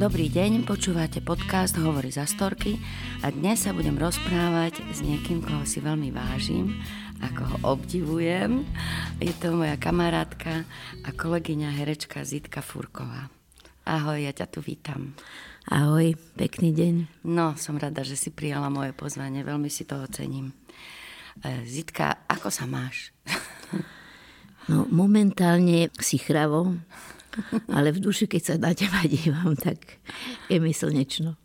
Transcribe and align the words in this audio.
Dobrý 0.00 0.32
deň, 0.32 0.64
počúvate 0.64 1.20
podcast 1.20 1.76
Hovory 1.76 2.08
za 2.08 2.24
storky 2.24 2.80
a 3.20 3.28
dnes 3.28 3.68
sa 3.68 3.76
budem 3.76 4.00
rozprávať 4.00 4.80
s 4.96 5.04
niekým, 5.04 5.44
koho 5.44 5.68
si 5.68 5.76
veľmi 5.76 6.08
vážim, 6.08 6.72
ako 7.20 7.42
ho 7.44 7.56
obdivujem. 7.76 8.64
Je 9.20 9.28
to 9.36 9.52
moja 9.52 9.76
kamarátka 9.76 10.64
a 11.04 11.08
kolegyňa 11.12 11.76
herečka 11.76 12.24
Zitka 12.24 12.64
Furková. 12.64 13.28
Ahoj, 13.84 14.24
ja 14.24 14.32
ťa 14.32 14.48
tu 14.48 14.64
vítam. 14.64 15.12
Ahoj, 15.68 16.16
pekný 16.32 16.72
deň. 16.72 16.94
No, 17.28 17.52
som 17.60 17.76
rada, 17.76 18.00
že 18.00 18.16
si 18.16 18.32
prijala 18.32 18.72
moje 18.72 18.96
pozvanie, 18.96 19.44
veľmi 19.44 19.68
si 19.68 19.84
toho 19.84 20.08
cením. 20.08 20.56
E, 21.44 21.68
Zitka, 21.68 22.24
ako 22.24 22.48
sa 22.48 22.64
máš? 22.64 23.12
No, 24.68 24.86
momentálne 24.86 25.90
si 25.98 26.14
chravo, 26.14 26.78
ale 27.76 27.94
v 27.94 28.02
duši, 28.02 28.26
keď 28.26 28.42
sa 28.42 28.54
na 28.64 28.72
teba 28.74 29.02
dívam, 29.06 29.54
tak 29.56 30.00
je 30.50 30.58
mi 30.58 30.74
slnečno. 30.74 31.36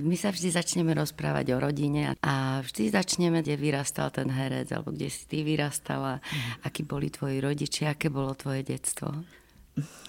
My 0.00 0.16
sa 0.16 0.32
vždy 0.32 0.56
začneme 0.56 0.96
rozprávať 0.96 1.52
o 1.52 1.60
rodine 1.60 2.16
a 2.24 2.64
vždy 2.64 2.90
začneme, 2.90 3.44
kde 3.44 3.60
vyrastal 3.60 4.08
ten 4.08 4.32
herec, 4.32 4.72
alebo 4.72 4.88
kde 4.88 5.12
si 5.12 5.28
ty 5.28 5.44
vyrastala, 5.44 6.18
mm. 6.18 6.64
akí 6.64 6.82
boli 6.82 7.12
tvoji 7.12 7.44
rodičia, 7.44 7.92
aké 7.92 8.08
bolo 8.08 8.32
tvoje 8.32 8.64
detstvo. 8.64 9.12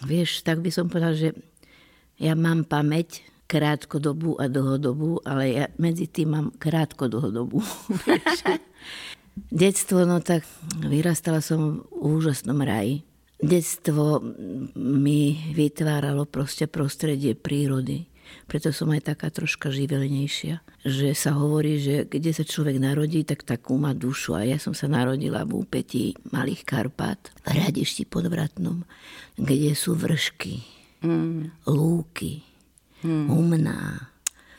Vieš, 0.08 0.48
tak 0.48 0.64
by 0.64 0.72
som 0.72 0.88
povedal, 0.88 1.14
že 1.20 1.30
ja 2.16 2.32
mám 2.34 2.64
pamäť 2.64 3.28
krátkodobú 3.46 4.40
a 4.40 4.48
dlhodobú, 4.48 5.20
ale 5.28 5.44
ja 5.52 5.66
medzi 5.78 6.08
tým 6.08 6.30
mám 6.32 6.48
krátko 6.56 7.12
dlhodobú. 7.12 7.60
Detstvo, 9.50 10.08
no 10.08 10.24
tak 10.24 10.48
vyrastala 10.80 11.44
som 11.44 11.86
v 11.92 12.18
úžasnom 12.18 12.58
raji 12.64 13.06
detstvo 13.44 14.24
mi 14.80 15.52
vytváralo 15.52 16.24
proste 16.24 16.72
prostredie 16.72 17.36
prírody. 17.36 18.08
Preto 18.48 18.72
som 18.74 18.90
aj 18.90 19.14
taká 19.14 19.30
troška 19.30 19.70
živelnejšia. 19.70 20.64
Že 20.84 21.08
sa 21.16 21.36
hovorí, 21.36 21.80
že 21.80 22.08
kde 22.08 22.32
sa 22.34 22.44
človek 22.48 22.80
narodí, 22.80 23.22
tak 23.28 23.44
takú 23.44 23.76
má 23.76 23.92
dušu. 23.92 24.36
A 24.36 24.48
ja 24.48 24.58
som 24.58 24.72
sa 24.72 24.88
narodila 24.88 25.44
v 25.44 25.64
úpetí 25.64 26.16
Malých 26.32 26.64
Karpát, 26.64 27.20
v 27.44 27.62
Radišti 27.62 28.08
pod 28.08 28.28
Vratnom, 28.32 28.88
kde 29.38 29.76
sú 29.76 29.96
vršky, 29.96 30.64
mm. 31.04 31.68
lúky, 31.68 32.42
mm. 33.06 33.28
umná, 33.32 34.12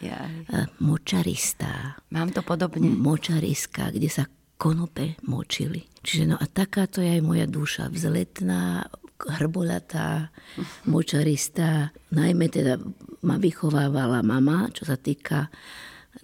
Jaj. 0.04 0.69
močaristá. 0.84 1.98
Mám 2.12 2.36
to 2.36 2.44
podobne. 2.44 2.88
Močariska, 2.92 3.91
kde 3.91 4.08
sa 4.12 4.24
konope 4.64 5.20
močili. 5.28 5.84
Čiže 6.00 6.24
no 6.32 6.36
a 6.40 6.48
takáto 6.48 7.04
je 7.04 7.20
aj 7.20 7.22
moja 7.24 7.44
duša, 7.44 7.92
vzletná, 7.92 8.88
hrbolatá, 9.20 10.32
močaristá. 10.88 11.92
Najmä 12.08 12.48
teda 12.48 12.80
ma 13.28 13.36
vychovávala 13.36 14.24
mama, 14.24 14.72
čo 14.72 14.88
sa 14.88 14.96
týka 14.96 15.52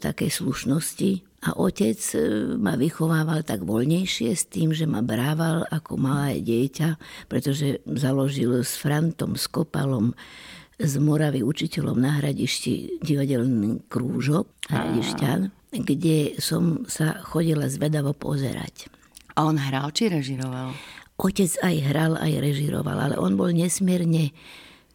takej 0.01 0.33
slušnosti. 0.33 1.29
A 1.41 1.57
otec 1.57 2.01
e, 2.17 2.21
ma 2.61 2.77
vychovával 2.77 3.41
tak 3.45 3.65
voľnejšie 3.65 4.33
s 4.37 4.45
tým, 4.49 4.77
že 4.77 4.85
ma 4.85 5.01
brával 5.01 5.65
ako 5.73 5.97
malé 5.97 6.45
dieťa, 6.45 7.01
pretože 7.33 7.81
založil 7.89 8.61
s 8.61 8.77
Frantom 8.77 9.41
Skopalom 9.41 10.13
z 10.77 10.95
Moravy 11.01 11.41
učiteľom 11.41 11.97
na 11.97 12.21
hradišti 12.21 13.05
divadelný 13.05 13.89
krúžok 13.89 14.49
hradišťan 14.69 15.60
kde 15.71 16.39
som 16.43 16.85
sa 16.91 17.23
chodila 17.23 17.71
zvedavo 17.71 18.11
pozerať. 18.15 18.91
A 19.39 19.47
on 19.47 19.57
hral 19.57 19.95
či 19.95 20.11
režiroval? 20.11 20.75
Otec 21.21 21.53
aj 21.63 21.77
hral, 21.87 22.13
aj 22.19 22.33
režiroval, 22.43 22.97
ale 22.97 23.17
on 23.21 23.39
bol 23.39 23.53
nesmierne, 23.53 24.35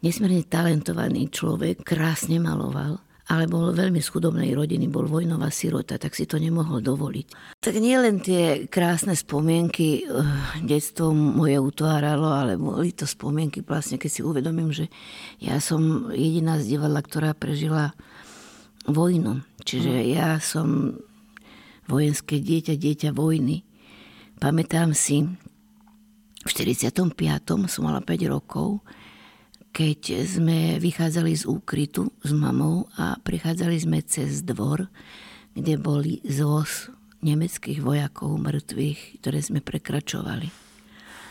nesmierne 0.04 0.42
talentovaný 0.44 1.32
človek, 1.32 1.86
krásne 1.86 2.36
maloval 2.42 3.00
ale 3.26 3.50
bol 3.50 3.74
veľmi 3.74 3.98
z 3.98 4.06
chudobnej 4.06 4.54
rodiny, 4.54 4.86
bol 4.86 5.10
vojnová 5.10 5.50
sirota, 5.50 5.98
tak 5.98 6.14
si 6.14 6.30
to 6.30 6.38
nemohol 6.38 6.78
dovoliť. 6.78 7.58
Tak 7.58 7.74
nie 7.82 7.98
len 7.98 8.22
tie 8.22 8.70
krásne 8.70 9.18
spomienky 9.18 10.06
uh, 10.06 10.22
detstvo 10.62 11.10
moje 11.10 11.58
utváralo, 11.58 12.30
ale 12.30 12.54
boli 12.54 12.94
to 12.94 13.02
spomienky 13.02 13.66
vlastne, 13.66 13.98
keď 13.98 14.10
si 14.10 14.20
uvedomím, 14.22 14.70
že 14.70 14.86
ja 15.42 15.58
som 15.58 16.14
jediná 16.14 16.62
z 16.62 16.78
divadla, 16.78 17.02
ktorá 17.02 17.34
prežila 17.34 17.98
vojnu. 18.86 19.42
Čiže 19.66 19.92
mm. 19.92 20.06
ja 20.14 20.38
som 20.38 20.98
vojenské 21.86 22.42
dieťa, 22.42 22.74
dieťa 22.78 23.10
vojny. 23.14 23.62
Pamätám 24.38 24.92
si, 24.92 25.26
v 26.46 26.50
45. 26.50 27.14
som 27.66 27.82
mala 27.82 27.98
5 28.02 28.30
rokov, 28.30 28.86
keď 29.74 30.24
sme 30.24 30.80
vychádzali 30.80 31.36
z 31.36 31.44
úkrytu 31.44 32.08
s 32.24 32.30
mamou 32.32 32.88
a 32.96 33.18
prichádzali 33.20 33.76
sme 33.76 33.98
cez 34.06 34.40
dvor, 34.40 34.88
kde 35.52 35.74
boli 35.76 36.24
zvoz 36.24 36.88
nemeckých 37.20 37.84
vojakov 37.84 38.38
mŕtvych, 38.40 39.20
ktoré 39.20 39.38
sme 39.42 39.60
prekračovali. 39.60 40.48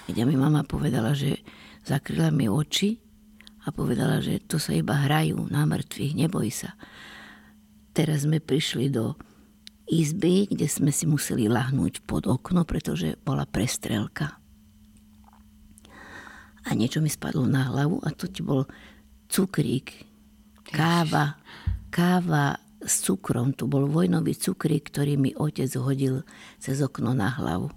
Kde 0.05 0.21
mi 0.29 0.35
mama 0.37 0.61
povedala, 0.61 1.17
že 1.17 1.41
zakryla 1.87 2.29
mi 2.29 2.45
oči 2.45 3.01
a 3.65 3.73
povedala, 3.73 4.21
že 4.21 4.43
to 4.45 4.61
sa 4.61 4.77
iba 4.77 4.93
hrajú 4.93 5.49
na 5.49 5.65
mŕtvych, 5.65 6.13
neboj 6.13 6.53
sa. 6.53 6.77
Teraz 7.95 8.27
sme 8.27 8.43
prišli 8.43 8.91
do 8.91 9.15
izby, 9.87 10.51
kde 10.51 10.67
sme 10.67 10.91
si 10.91 11.07
museli 11.07 11.47
lahnúť 11.47 12.03
pod 12.03 12.27
okno, 12.27 12.67
pretože 12.67 13.15
bola 13.23 13.47
prestrelka. 13.47 14.35
A 16.67 16.69
niečo 16.75 16.99
mi 16.99 17.07
spadlo 17.07 17.47
na 17.47 17.71
hlavu 17.71 18.03
a 18.03 18.11
to 18.11 18.27
ti 18.27 18.43
bol 18.43 18.67
cukrík, 19.31 19.95
káva, 20.67 21.39
káva 21.87 22.59
s 22.83 22.99
cukrom. 22.99 23.55
Tu 23.55 23.63
bol 23.63 23.87
vojnový 23.87 24.35
cukrík, 24.35 24.91
ktorý 24.91 25.15
mi 25.15 25.31
otec 25.31 25.71
hodil 25.79 26.27
cez 26.59 26.83
okno 26.83 27.15
na 27.15 27.31
hlavu. 27.31 27.71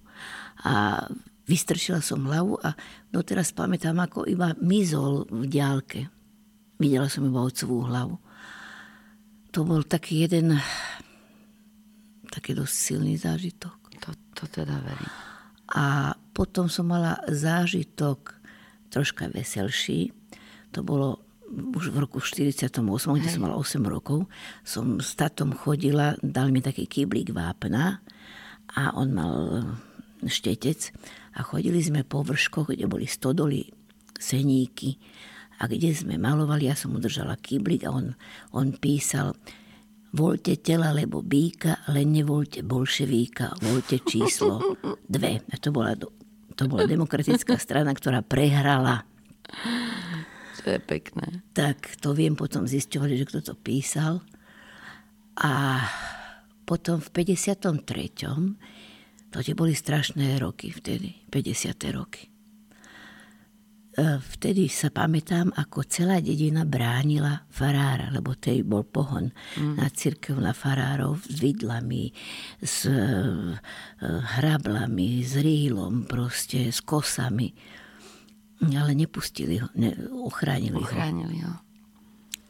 A 0.67 1.07
vystršila 1.47 2.03
som 2.03 2.27
hlavu 2.27 2.59
a 2.59 2.75
doteraz 3.15 3.55
pamätám, 3.55 4.03
ako 4.03 4.27
iba 4.27 4.51
mizol 4.59 5.31
v 5.31 5.47
diálke. 5.47 6.11
Videla 6.83 7.07
som 7.07 7.23
iba 7.23 7.39
otcovú 7.39 7.87
hlavu 7.87 8.19
to 9.59 9.67
bol 9.67 9.83
taký 9.83 10.31
jeden 10.31 10.55
taký 12.31 12.55
dosť 12.55 12.75
silný 12.79 13.19
zážitok. 13.19 13.75
To, 14.07 14.15
to 14.39 14.47
teda 14.47 14.79
verím. 14.87 15.11
A 15.75 16.15
potom 16.31 16.71
som 16.71 16.87
mala 16.87 17.19
zážitok 17.27 18.39
troška 18.87 19.27
veselší. 19.35 20.15
To 20.71 20.87
bolo 20.87 21.27
už 21.51 21.91
v 21.91 22.07
roku 22.07 22.23
48, 22.23 22.71
kde 23.19 23.27
som 23.27 23.43
mala 23.43 23.59
8 23.59 23.83
rokov. 23.83 24.31
Som 24.63 25.03
s 25.03 25.19
tatom 25.19 25.51
chodila, 25.51 26.15
dal 26.23 26.55
mi 26.55 26.63
taký 26.63 26.87
kyblík 26.87 27.35
vápna 27.35 27.99
a 28.79 28.95
on 28.95 29.11
mal 29.11 29.35
štetec 30.23 30.95
a 31.35 31.43
chodili 31.43 31.83
sme 31.83 32.07
po 32.07 32.23
vrškoch, 32.23 32.71
kde 32.71 32.87
boli 32.87 33.11
stodoly, 33.11 33.67
seníky 34.23 35.03
a 35.59 35.67
kde 35.67 35.91
sme 35.91 36.15
malovali, 36.17 36.71
ja 36.71 36.79
som 36.79 36.95
mu 36.95 37.03
držala 37.03 37.35
kýblik 37.35 37.83
a 37.83 37.91
on, 37.91 38.15
on 38.55 38.71
písal 38.79 39.35
voľte 40.15 40.63
tela, 40.63 40.95
lebo 40.95 41.21
býka, 41.21 41.83
len 41.91 42.15
nevoľte 42.15 42.63
bolševíka, 42.65 43.61
voľte 43.61 44.01
číslo 44.07 44.79
dve. 45.05 45.43
A 45.51 45.57
to 45.59 45.75
bola, 45.75 45.99
to 46.55 46.65
bola 46.71 46.87
demokratická 46.87 47.59
strana, 47.61 47.93
ktorá 47.93 48.23
prehrala. 48.25 49.05
To 50.65 50.67
je 50.75 50.81
pekné. 50.81 51.43
Tak 51.53 52.01
to 52.01 52.15
viem, 52.15 52.39
potom 52.39 52.65
zisťovali, 52.65 53.15
že 53.19 53.29
kto 53.29 53.41
to 53.53 53.55
písal. 53.59 54.25
A 55.39 55.83
potom 56.65 57.01
v 57.01 57.09
53. 57.25 57.73
To 59.28 59.39
tie 59.45 59.54
boli 59.57 59.77
strašné 59.77 60.41
roky 60.41 60.72
vtedy, 60.72 61.25
50. 61.28 61.77
roky. 61.93 62.33
E, 63.98 64.22
vtedy 64.22 64.71
sa 64.71 64.95
pamätám, 64.95 65.50
ako 65.59 65.83
celá 65.83 66.22
dedina 66.22 66.62
bránila 66.62 67.42
farára, 67.50 68.15
lebo 68.15 68.39
tej 68.39 68.62
bol 68.62 68.86
pohon 68.86 69.34
mm. 69.59 69.74
na 69.74 69.91
církev 69.91 70.39
na 70.39 70.54
farárov 70.54 71.18
s 71.18 71.42
vidlami, 71.42 72.15
s 72.62 72.86
e, 72.86 72.95
hrablami, 74.39 75.27
s 75.27 75.42
rýlom, 75.42 76.06
proste, 76.06 76.71
s 76.71 76.78
kosami. 76.78 77.50
Ale 78.71 78.95
nepustili 78.95 79.59
ho, 79.59 79.66
ne, 79.74 79.91
ochránili, 80.22 80.78
ochránili 80.78 81.42
ho. 81.42 81.51
ho. 81.51 81.59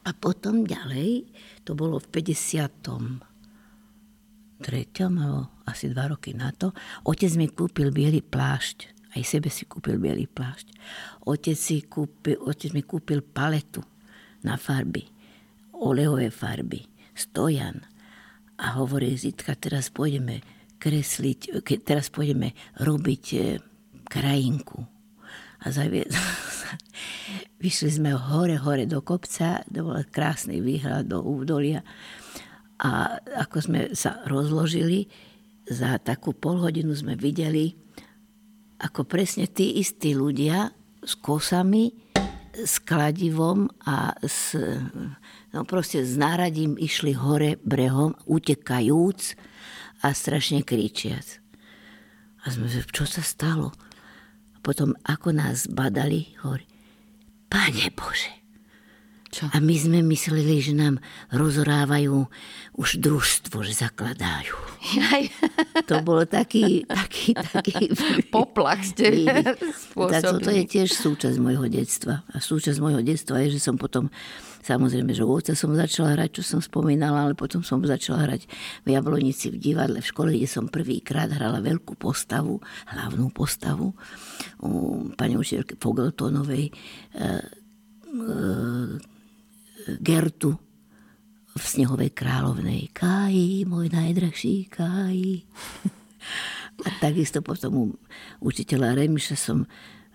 A 0.05 0.13
potom 0.13 0.69
ďalej, 0.69 1.33
to 1.65 1.73
bolo 1.73 1.97
v 1.97 2.13
50 2.13 4.61
treťom, 4.61 5.11
alebo 5.17 5.65
asi 5.65 5.89
dva 5.89 6.13
roky 6.13 6.37
na 6.37 6.53
to, 6.53 6.77
otec 7.09 7.33
mi 7.41 7.49
kúpil 7.49 7.89
biely 7.89 8.21
plášť 8.21 8.98
aj 9.17 9.23
sebe 9.25 9.49
si 9.49 9.65
kúpil 9.65 9.97
bielý 9.97 10.29
plášť. 10.29 10.69
Otec, 11.25 11.57
si 11.57 11.81
kúpil, 11.85 12.37
otec 12.37 12.69
mi 12.77 12.85
kúpil 12.85 13.25
paletu 13.25 13.81
na 14.45 14.55
farby, 14.55 15.09
oleové 15.73 16.29
farby, 16.29 16.85
stojan. 17.17 17.81
A 18.59 18.77
hovorí, 18.77 19.15
Zitka, 19.15 19.55
teraz 19.55 19.89
pôjdeme 19.89 20.43
kresliť, 20.77 21.63
teraz 21.83 22.11
pôjdeme 22.11 22.53
robiť 22.79 23.23
e, 23.33 23.39
krajinku. 24.07 24.83
A 25.59 25.65
zaviedol 25.75 26.15
vyšli 27.63 27.99
sme 27.99 28.15
hore, 28.15 28.55
hore 28.59 28.87
do 28.87 29.03
kopca, 29.03 29.63
to 29.67 29.83
bol 29.83 29.99
krásny 30.07 30.63
výhľad 30.63 31.11
do 31.11 31.19
údolia. 31.23 31.83
A 32.79 33.19
ako 33.43 33.57
sme 33.59 33.79
sa 33.91 34.23
rozložili, 34.23 35.11
za 35.69 36.01
takú 36.01 36.33
polhodinu 36.33 36.97
sme 36.97 37.13
videli, 37.13 37.77
ako 38.79 39.03
presne 39.03 39.45
tí 39.45 39.79
istí 39.79 40.15
ľudia 40.15 40.71
s 41.03 41.13
kosami, 41.19 41.91
s 42.55 42.79
kladivom 42.83 43.71
a 43.87 44.15
s, 44.23 44.55
no 45.51 45.63
proste 45.63 46.03
s 46.03 46.15
náradím 46.19 46.75
išli 46.75 47.15
hore 47.15 47.59
brehom, 47.63 48.15
utekajúc 48.27 49.35
a 50.03 50.07
strašne 50.15 50.63
kričiac. 50.63 51.39
A 52.43 52.55
sme, 52.55 52.71
čo 52.71 53.03
sa 53.03 53.19
stalo? 53.19 53.75
A 54.55 54.57
potom, 54.63 54.95
ako 55.03 55.35
nás 55.35 55.67
badali, 55.67 56.35
hovorí, 56.39 56.63
Pane 57.51 57.91
Bože, 57.91 58.38
čo? 59.29 59.45
A 59.53 59.61
my 59.61 59.75
sme 59.77 59.99
mysleli, 60.05 60.59
že 60.59 60.73
nám 60.73 60.97
rozorávajú 61.29 62.25
už 62.75 62.89
družstvo, 62.97 63.61
že 63.61 63.73
zakladajú. 63.77 64.57
Aj. 65.13 65.23
To 65.85 66.01
bolo 66.01 66.25
taký, 66.25 66.83
taký, 66.89 67.37
taký... 67.37 67.93
Poplach 68.33 68.81
ste 68.81 69.29
Tak 69.93 70.21
toto 70.25 70.49
je 70.49 70.63
tiež 70.65 70.89
súčasť 70.91 71.37
môjho 71.37 71.69
detstva. 71.69 72.25
A 72.33 72.41
súčasť 72.41 72.81
môjho 72.81 73.05
detstva 73.05 73.39
je, 73.45 73.57
že 73.57 73.61
som 73.61 73.77
potom 73.77 74.09
Samozrejme, 74.59 75.15
že 75.15 75.23
u 75.23 75.39
som 75.39 75.71
začala 75.71 76.19
hrať, 76.19 76.29
čo 76.39 76.43
som 76.43 76.59
spomínala, 76.59 77.25
ale 77.25 77.33
potom 77.33 77.63
som 77.63 77.79
začala 77.79 78.27
hrať 78.27 78.45
v 78.83 78.87
Jablonici 78.91 79.49
v 79.49 79.57
divadle 79.57 80.03
v 80.03 80.09
škole, 80.11 80.29
kde 80.35 80.45
som 80.45 80.67
prvýkrát 80.67 81.31
hrala 81.31 81.63
veľkú 81.63 81.95
postavu, 81.95 82.59
hlavnú 82.91 83.31
postavu 83.31 83.95
u 84.59 84.71
pani 85.15 85.39
učiteľky 85.39 85.79
Fogeltonovej, 85.79 86.69
e, 86.69 86.71
e, 86.75 87.29
Gertu 89.97 90.53
v 91.57 91.63
Snehovej 91.65 92.13
kráľovnej. 92.13 92.93
Káji, 92.93 93.65
môj 93.65 93.89
najdrahší 93.89 94.69
Káji. 94.69 95.49
A 96.85 96.89
takisto 97.03 97.43
potom 97.43 97.71
u 97.75 97.85
učiteľa 98.39 98.95
Remiša 98.95 99.35
som 99.35 99.67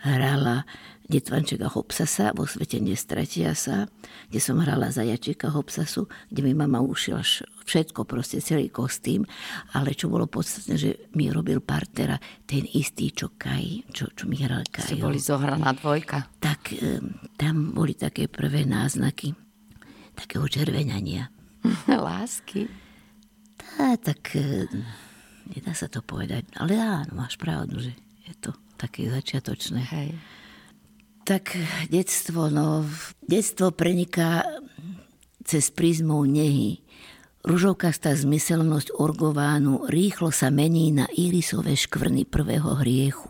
hrala 0.05 0.65
Detvančeka 1.05 1.69
Hopsasa 1.69 2.33
vo 2.33 2.49
svete 2.49 2.81
nestratia 2.81 3.53
sa, 3.53 3.85
kde 4.33 4.41
som 4.41 4.57
hrala 4.57 4.89
zajačika 4.89 5.53
Hopsasu, 5.53 6.09
kde 6.33 6.41
mi 6.49 6.57
mama 6.57 6.81
ušila 6.81 7.21
všetko, 7.69 8.09
proste 8.09 8.41
celý 8.41 8.73
kostým, 8.73 9.29
ale 9.77 9.93
čo 9.93 10.09
bolo 10.09 10.25
podstatné, 10.25 10.81
že 10.81 10.91
mi 11.13 11.29
robil 11.29 11.61
partera 11.61 12.17
ten 12.49 12.65
istý, 12.65 13.13
čo 13.13 13.37
Kaj, 13.37 13.93
čo, 13.93 14.09
čo 14.17 14.25
mi 14.25 14.41
hral 14.41 14.65
Kaj. 14.65 14.97
Ste 14.97 15.05
boli 15.05 15.21
zohraná 15.21 15.77
dvojka. 15.77 16.25
Tak 16.41 16.73
tam 17.37 17.77
boli 17.77 17.93
také 17.93 18.25
prvé 18.25 18.65
náznaky 18.65 19.44
takého 20.15 20.47
červenania. 20.47 21.29
Lásky? 21.91 22.71
Tá, 23.59 23.99
tak 23.99 24.39
e, 24.39 24.71
nedá 25.51 25.73
sa 25.75 25.91
to 25.91 26.01
povedať. 26.01 26.47
Ale 26.57 26.79
áno, 26.79 27.13
máš 27.19 27.37
pravdu, 27.37 27.83
že 27.83 27.93
je 28.25 28.35
to 28.39 28.51
také 28.79 29.11
začiatočné. 29.11 29.83
Hej. 29.91 30.11
Tak 31.25 31.57
detstvo, 31.89 32.53
no, 32.53 32.85
detstvo 33.25 33.73
preniká 33.73 34.45
cez 35.45 35.73
prízmou 35.73 36.25
nehy. 36.29 36.85
Ružovkastá 37.45 38.17
zmyselnosť 38.17 38.97
orgovánu 38.97 39.89
rýchlo 39.89 40.33
sa 40.33 40.49
mení 40.49 40.97
na 40.97 41.05
irisové 41.13 41.77
škvrny 41.77 42.25
prvého 42.25 42.81
hriechu. 42.81 43.29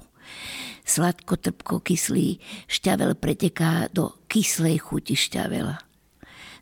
Sladko-trpko-kyslý 0.87 2.39
šťavel 2.71 3.19
preteká 3.19 3.91
do 3.91 4.15
kyslej 4.31 4.79
chuti 4.79 5.19
šťavela 5.19 5.94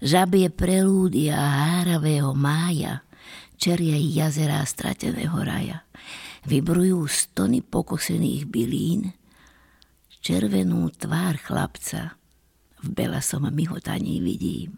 žabie 0.02 0.50
prelúdia 0.50 1.38
háravého 1.38 2.34
mája, 2.34 3.06
čerie 3.54 3.94
jazera 4.10 4.58
strateného 4.66 5.38
raja. 5.38 5.86
Vybrujú 6.42 7.06
stony 7.06 7.62
pokosených 7.62 8.50
bylín, 8.50 9.14
červenú 10.18 10.90
tvár 10.90 11.38
chlapca 11.38 12.18
v 12.82 12.86
belasom 12.90 13.46
myhotaní 13.54 14.18
vidím. 14.18 14.74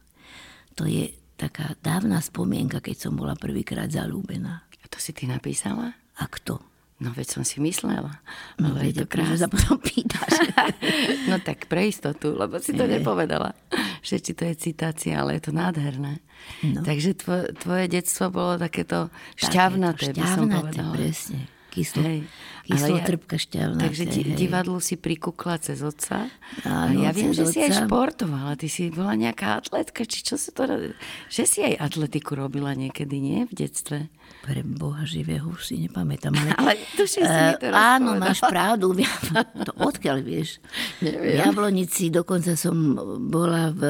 To 0.76 0.84
je 0.84 1.16
taká 1.40 1.72
dávna 1.80 2.20
spomienka, 2.20 2.84
keď 2.84 3.08
som 3.08 3.16
bola 3.16 3.32
prvýkrát 3.32 3.88
zalúbená. 3.88 4.68
A 4.68 4.84
to 4.92 5.00
si 5.00 5.16
ty 5.16 5.24
napísala? 5.24 5.96
A 6.20 6.28
kto? 6.28 6.60
No 7.04 7.12
veď 7.12 7.26
som 7.36 7.42
si 7.44 7.60
myslela. 7.60 8.24
No 8.56 8.72
veď, 8.72 9.04
to 9.04 9.06
krásne. 9.12 9.44
sa 9.44 9.48
potom 9.52 9.76
pýtaš. 9.76 10.40
no 11.30 11.36
tak 11.44 11.68
pre 11.68 11.92
istotu, 11.92 12.32
lebo 12.32 12.56
si 12.56 12.72
to 12.72 12.88
nepovedala. 12.88 13.52
Že 14.00 14.16
či 14.24 14.32
to 14.32 14.42
je 14.48 14.54
citácia, 14.56 15.20
ale 15.20 15.36
je 15.36 15.48
to 15.48 15.52
nádherné. 15.52 16.24
No. 16.64 16.80
Takže 16.80 17.16
tvoje, 17.20 17.44
tvoje 17.60 17.84
detstvo 17.92 18.32
bolo 18.32 18.56
takéto 18.56 19.12
šťavnaté, 19.36 20.16
by 20.16 20.24
som 20.24 20.48
povedala. 20.48 20.92
presne. 20.96 21.53
Kyslo, 21.74 22.06
hej. 22.06 22.22
kyslo 22.70 22.96
ja, 22.96 23.02
trpka 23.02 23.34
šťavnaté. 23.34 23.82
Takže 23.82 24.04
ti, 24.06 24.20
divadlu 24.38 24.78
si 24.78 24.94
prikukla 24.94 25.58
cez 25.58 25.82
otca. 25.82 26.30
Áno, 26.62 27.02
ja 27.02 27.10
viem, 27.10 27.34
že 27.34 27.42
otca. 27.42 27.50
si 27.50 27.58
aj 27.66 27.82
športovala. 27.82 28.54
Ty 28.54 28.68
si 28.70 28.94
bola 28.94 29.18
nejaká 29.18 29.58
atletka, 29.58 30.06
či 30.06 30.22
čo 30.22 30.38
sa 30.38 30.54
to... 30.54 30.94
Že 31.34 31.42
si 31.50 31.58
aj 31.66 31.82
atletiku 31.82 32.38
robila 32.38 32.78
niekedy, 32.78 33.18
nie? 33.18 33.42
V 33.50 33.58
detstve. 33.58 34.06
Pre 34.46 34.62
Boha 34.62 35.02
živého 35.02 35.50
už 35.50 35.74
si 35.74 35.82
nepamätám. 35.82 36.30
Ale, 36.30 36.54
ale 36.62 36.72
to 36.94 37.10
si 37.10 37.18
uh, 37.26 37.58
teraz 37.58 37.98
Áno, 37.98 38.14
povedala. 38.14 38.30
máš 38.30 38.38
pravdu. 38.46 38.86
to 39.66 39.72
odkiaľ 39.74 40.18
vieš? 40.22 40.62
Neviem. 41.02 41.34
V 41.34 41.38
Jablonici 41.42 42.06
dokonca 42.14 42.54
som 42.54 42.94
bola 43.18 43.74
v 43.74 43.82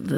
v, 0.00 0.12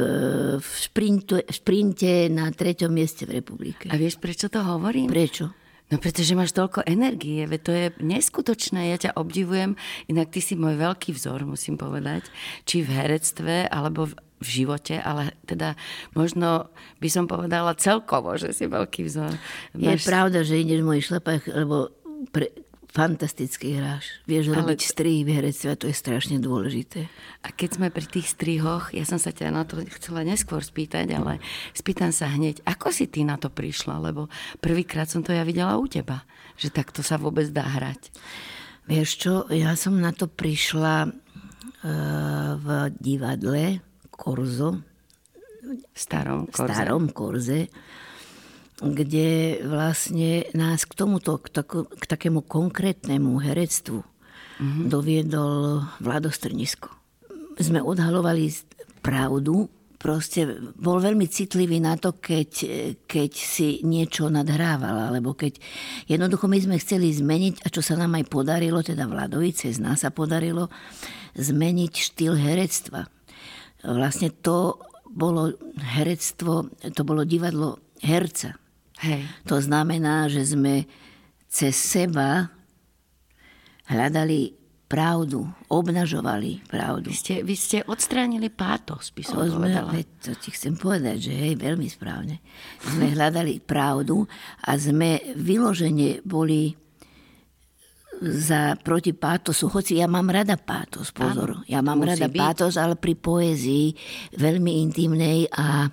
v, 0.63 0.69
šprinte, 0.79 1.43
v 1.43 1.51
šprinte 1.51 2.31
na 2.31 2.55
treťom 2.55 2.93
mieste 2.93 3.27
v 3.27 3.43
republike. 3.43 3.91
A 3.91 3.99
vieš, 3.99 4.23
prečo 4.23 4.47
to 4.47 4.63
hovorím? 4.63 5.11
Prečo? 5.11 5.62
No 5.93 6.01
pretože 6.01 6.33
máš 6.33 6.57
toľko 6.57 6.89
energie, 6.89 7.45
veď 7.45 7.61
to 7.61 7.73
je 7.77 7.87
neskutočné, 8.01 8.89
ja 8.89 8.97
ťa 8.97 9.21
obdivujem, 9.21 9.77
inak 10.09 10.33
ty 10.33 10.41
si 10.41 10.57
môj 10.57 10.81
veľký 10.81 11.13
vzor, 11.13 11.45
musím 11.45 11.77
povedať, 11.77 12.33
či 12.65 12.81
v 12.81 12.97
herectve, 12.97 13.69
alebo 13.69 14.09
v, 14.09 14.17
v 14.41 14.49
živote, 14.49 14.97
ale 14.97 15.37
teda 15.45 15.77
možno 16.17 16.73
by 16.97 17.09
som 17.13 17.29
povedala 17.29 17.77
celkovo, 17.77 18.41
že 18.41 18.57
si 18.57 18.65
veľký 18.65 19.05
vzor. 19.05 19.37
Máš... 19.77 20.01
Je 20.01 20.09
pravda, 20.09 20.41
že 20.41 20.65
ideš 20.65 20.81
môj 20.81 21.05
šlepách, 21.05 21.53
lebo 21.53 21.93
pre, 22.33 22.49
fantasticky 22.93 23.81
hráš. 23.81 24.21
Vieš 24.29 24.53
ale... 24.53 24.57
robiť 24.63 24.81
strihy 24.85 25.25
v 25.25 25.41
herectve 25.41 25.69
a 25.73 25.81
to 25.81 25.89
je 25.89 25.97
strašne 25.97 26.37
dôležité. 26.37 27.09
A 27.41 27.49
keď 27.49 27.81
sme 27.81 27.89
pri 27.89 28.05
tých 28.05 28.37
strihoch, 28.37 28.93
ja 28.93 29.09
som 29.09 29.17
sa 29.17 29.33
ťa 29.33 29.49
na 29.49 29.65
to 29.65 29.81
chcela 29.97 30.21
neskôr 30.23 30.61
spýtať, 30.61 31.09
ale 31.17 31.41
spýtam 31.73 32.13
sa 32.13 32.29
hneď, 32.29 32.61
ako 32.69 32.93
si 32.93 33.09
ty 33.09 33.25
na 33.25 33.41
to 33.41 33.49
prišla? 33.49 33.97
Lebo 33.97 34.29
prvýkrát 34.61 35.09
som 35.09 35.25
to 35.25 35.33
ja 35.33 35.43
videla 35.43 35.81
u 35.81 35.89
teba, 35.89 36.29
že 36.61 36.69
takto 36.69 37.01
sa 37.01 37.17
vôbec 37.17 37.49
dá 37.49 37.65
hrať. 37.65 38.13
Vieš 38.85 39.11
čo, 39.17 39.33
ja 39.49 39.73
som 39.73 39.97
na 39.97 40.13
to 40.13 40.29
prišla 40.29 41.09
uh, 41.09 41.13
v 42.61 42.69
divadle 43.01 43.81
Korzo. 44.13 44.85
V 45.63 45.97
starom 45.97 46.45
Korze. 46.51 46.61
V 46.61 46.77
starom 46.77 47.05
Korze 47.09 47.61
kde 48.83 49.63
vlastne 49.63 50.51
nás 50.59 50.83
k 50.83 50.93
tomuto, 50.99 51.39
k, 51.39 51.55
tako, 51.55 51.87
k 51.87 52.05
takému 52.05 52.43
konkrétnemu 52.43 53.39
herectvu 53.39 54.03
mm-hmm. 54.03 54.87
doviedol 54.91 55.87
Vlado 56.03 56.35
Strnisko. 56.35 56.91
Sme 57.63 57.79
odhalovali 57.79 58.51
pravdu, 59.05 59.71
proste 60.03 60.51
bol 60.75 60.99
veľmi 60.99 61.31
citlivý 61.31 61.79
na 61.79 61.95
to, 61.95 62.19
keď, 62.19 62.51
keď 63.07 63.31
si 63.31 63.87
niečo 63.87 64.27
nadhrával, 64.27 65.15
alebo 65.15 65.39
keď 65.39 65.63
jednoducho 66.11 66.51
my 66.51 66.59
sme 66.59 66.77
chceli 66.83 67.15
zmeniť, 67.15 67.63
a 67.63 67.69
čo 67.71 67.87
sa 67.87 67.95
nám 67.95 68.19
aj 68.19 68.27
podarilo, 68.27 68.83
teda 68.83 69.07
Vladovice 69.07 69.71
z 69.71 69.79
nás 69.79 70.03
sa 70.03 70.11
podarilo, 70.11 70.67
zmeniť 71.39 71.93
štýl 71.95 72.35
herectva. 72.35 73.07
Vlastne 73.87 74.35
to 74.35 74.83
bolo 75.07 75.55
herectvo, 75.79 76.73
to 76.95 77.03
bolo 77.07 77.23
divadlo 77.23 77.79
herca. 78.03 78.59
Hej. 79.03 79.27
To 79.51 79.59
znamená, 79.59 80.31
že 80.31 80.47
sme 80.47 80.87
cez 81.51 81.75
seba 81.75 82.49
hľadali 83.91 84.55
pravdu, 84.93 85.49
obnažovali 85.73 86.69
pravdu. 86.69 87.09
Vy 87.09 87.17
ste, 87.17 87.35
vy 87.41 87.57
ste 87.57 87.79
odstránili 87.89 88.53
pátos, 88.53 89.09
by 89.17 89.23
som 89.25 89.41
o, 89.41 89.49
sme, 89.49 89.73
povedala. 89.73 89.91
To 90.29 90.33
ti 90.37 90.53
chcem 90.53 90.77
povedať, 90.77 91.17
že 91.29 91.33
hej, 91.33 91.55
veľmi 91.57 91.89
správne. 91.89 92.45
Sme 92.85 93.17
hľadali 93.17 93.65
pravdu 93.65 94.29
a 94.69 94.77
sme 94.77 95.33
vyložene 95.33 96.21
boli 96.23 96.77
za 98.23 98.79
proti 98.79 99.17
pátosu, 99.17 99.67
hoci 99.67 99.99
ja 99.99 100.07
mám 100.07 100.31
rada 100.31 100.55
pátos, 100.55 101.11
pozor. 101.11 101.59
Áno, 101.59 101.67
ja 101.67 101.83
mám 101.83 101.99
rada 102.07 102.31
byť. 102.31 102.39
pátos, 102.39 102.79
ale 102.79 102.95
pri 102.95 103.19
poézii 103.19 103.97
veľmi 104.39 104.79
intimnej 104.87 105.51
a, 105.51 105.91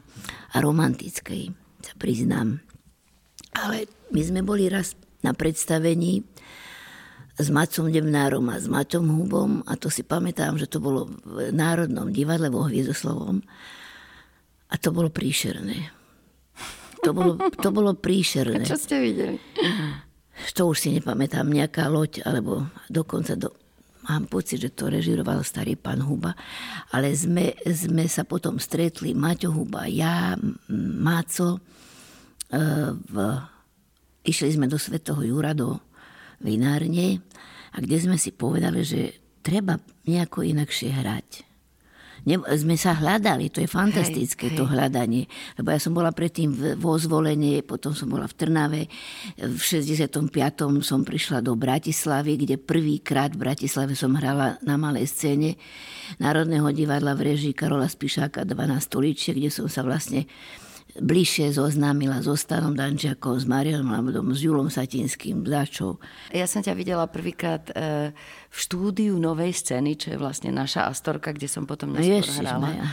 a 0.53 0.55
romantickej, 0.61 1.49
sa 1.81 1.93
priznám. 1.97 2.68
Ale 3.55 3.89
my 4.13 4.21
sme 4.21 4.41
boli 4.45 4.69
raz 4.69 4.93
na 5.25 5.35
predstavení 5.35 6.23
s 7.39 7.47
Macom 7.47 7.87
Devnárom 7.87 8.43
a 8.51 8.59
s 8.59 8.67
Maťom 8.67 9.07
Hubom 9.07 9.51
a 9.63 9.79
to 9.79 9.87
si 9.87 10.03
pamätám, 10.03 10.59
že 10.59 10.67
to 10.67 10.83
bolo 10.83 11.07
v 11.23 11.55
Národnom 11.55 12.11
divadle 12.11 12.51
vo 12.51 12.67
Hviezdoslovom 12.67 13.39
a 14.69 14.75
to 14.75 14.91
bolo 14.91 15.07
príšerné. 15.07 15.95
To 17.07 17.15
bolo, 17.15 17.39
to 17.55 17.71
bolo 17.71 17.95
príšerné. 17.95 18.67
A 18.67 18.69
čo 18.69 18.75
ste 18.75 18.99
videli? 18.99 19.39
To 20.55 20.71
už 20.71 20.77
si 20.83 20.89
nepamätám, 20.95 21.47
nejaká 21.47 21.87
loď, 21.87 22.27
alebo 22.27 22.67
dokonca 22.91 23.39
do, 23.39 23.55
mám 24.07 24.27
pocit, 24.27 24.59
že 24.59 24.75
to 24.75 24.91
režiroval 24.91 25.43
starý 25.43 25.79
pán 25.79 26.03
Huba, 26.03 26.35
ale 26.91 27.15
sme, 27.15 27.55
sme 27.63 28.03
sa 28.07 28.27
potom 28.27 28.59
stretli, 28.59 29.15
Maťo 29.15 29.51
Huba, 29.51 29.87
ja, 29.87 30.35
Máco, 30.75 31.63
v, 32.49 33.15
išli 34.25 34.49
sme 34.57 34.65
do 34.65 34.81
Svetého 34.81 35.21
Jura, 35.21 35.53
do 35.53 35.77
vinárne 36.41 37.21
a 37.73 37.77
kde 37.77 37.97
sme 38.01 38.17
si 38.17 38.33
povedali, 38.33 38.81
že 38.81 39.13
treba 39.45 39.77
nejako 40.09 40.41
inakšie 40.41 40.89
hrať. 40.89 41.49
Ne, 42.27 42.35
sme 42.35 42.75
sa 42.75 42.99
hľadali, 42.99 43.47
to 43.47 43.63
je 43.63 43.69
fantastické, 43.71 44.51
hej, 44.51 44.57
to 44.59 44.67
hej. 44.67 44.71
hľadanie. 44.75 45.23
Lebo 45.55 45.71
ja 45.71 45.79
som 45.79 45.95
bola 45.95 46.11
predtým 46.11 46.75
vo 46.75 46.99
zvolenie, 46.99 47.63
potom 47.63 47.95
som 47.95 48.11
bola 48.11 48.27
v 48.27 48.35
Trnave. 48.35 48.81
V 49.39 49.55
65. 49.55 50.27
som 50.83 51.07
prišla 51.07 51.39
do 51.39 51.55
Bratislavy, 51.55 52.43
kde 52.43 52.59
prvýkrát 52.59 53.31
v 53.31 53.47
Bratislave 53.47 53.95
som 53.95 54.19
hrala 54.19 54.59
na 54.67 54.75
malej 54.75 55.07
scéne 55.07 55.55
Národného 56.19 56.67
divadla 56.75 57.15
v 57.15 57.31
režii 57.33 57.55
Karola 57.55 57.87
Spišáka 57.87 58.43
12 58.43 58.83
stoličie, 58.83 59.31
kde 59.31 59.47
som 59.47 59.71
sa 59.71 59.79
vlastne 59.87 60.27
bližšie 60.97 61.53
zoznámila 61.53 62.25
so 62.25 62.33
Stanom 62.33 62.73
Dančiakom, 62.73 63.37
s 63.37 63.45
Marianom 63.45 63.93
Labodom, 63.93 64.33
s 64.33 64.41
Julom 64.41 64.73
Satinským, 64.73 65.45
Dačou. 65.45 66.01
Ja 66.33 66.49
som 66.49 66.65
ťa 66.65 66.73
videla 66.73 67.05
prvýkrát 67.05 67.69
e, 67.69 68.09
v 68.49 68.57
štúdiu 68.57 69.13
Novej 69.21 69.53
scény, 69.53 69.93
čo 69.93 70.13
je 70.13 70.17
vlastne 70.17 70.49
naša 70.49 70.89
Astorka, 70.89 71.29
kde 71.29 71.45
som 71.45 71.69
potom 71.69 71.93
neskôr 71.93 72.25
Ježiš, 72.25 72.41
hrala. 72.41 72.73
Maja. 72.73 72.85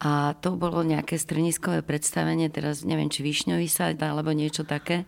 A 0.00 0.32
to 0.40 0.56
bolo 0.56 0.80
nejaké 0.80 1.20
streniskové 1.20 1.84
predstavenie, 1.84 2.48
teraz 2.48 2.84
neviem, 2.84 3.12
či 3.12 3.20
Višňový 3.20 3.68
sa 3.68 3.92
alebo 3.92 4.32
niečo 4.32 4.64
také. 4.64 5.04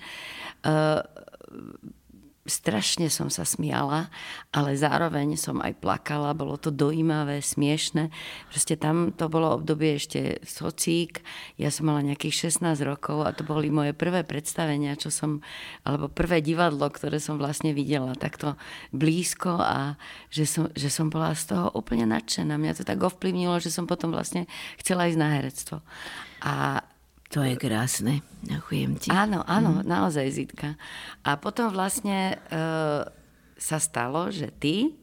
Strašne 2.46 3.10
som 3.10 3.26
sa 3.26 3.42
smiala, 3.42 4.08
ale 4.54 4.78
zároveň 4.78 5.34
som 5.34 5.58
aj 5.58 5.82
plakala, 5.82 6.30
bolo 6.32 6.54
to 6.54 6.70
dojímavé, 6.70 7.42
smiešne. 7.42 8.14
Proste 8.48 8.78
tam 8.78 9.10
to 9.10 9.26
bolo 9.26 9.58
obdobie 9.58 9.98
ešte 9.98 10.40
socík, 10.46 11.26
ja 11.58 11.74
som 11.74 11.90
mala 11.90 12.06
nejakých 12.06 12.54
16 12.54 12.78
rokov 12.86 13.26
a 13.26 13.34
to 13.34 13.42
boli 13.42 13.68
moje 13.68 13.92
prvé 13.92 14.22
predstavenia, 14.22 14.94
čo 14.94 15.10
som, 15.10 15.42
alebo 15.82 16.06
prvé 16.06 16.38
divadlo, 16.38 16.86
ktoré 16.86 17.18
som 17.18 17.36
vlastne 17.36 17.74
videla 17.74 18.14
takto 18.14 18.54
blízko 18.94 19.58
a 19.58 19.98
že 20.30 20.46
som, 20.46 20.70
že 20.72 20.88
som 20.88 21.10
bola 21.10 21.34
z 21.34 21.52
toho 21.52 21.74
úplne 21.74 22.06
nadšená. 22.06 22.54
Mňa 22.54 22.78
to 22.78 22.84
tak 22.86 23.02
ovplyvnilo, 23.02 23.58
že 23.58 23.74
som 23.74 23.90
potom 23.90 24.14
vlastne 24.14 24.46
chcela 24.78 25.10
ísť 25.10 25.18
na 25.18 25.28
herectvo. 25.34 25.76
A 26.40 26.86
to 27.26 27.42
je 27.42 27.58
krásne, 27.58 28.22
ďakujem 28.46 29.02
ti. 29.02 29.08
Áno, 29.10 29.42
áno, 29.42 29.82
mm. 29.82 29.86
naozaj 29.86 30.26
Zitka. 30.30 30.78
A 31.26 31.34
potom 31.34 31.74
vlastne 31.74 32.38
e, 32.38 32.56
sa 33.58 33.78
stalo, 33.82 34.30
že 34.30 34.54
ty 34.54 34.94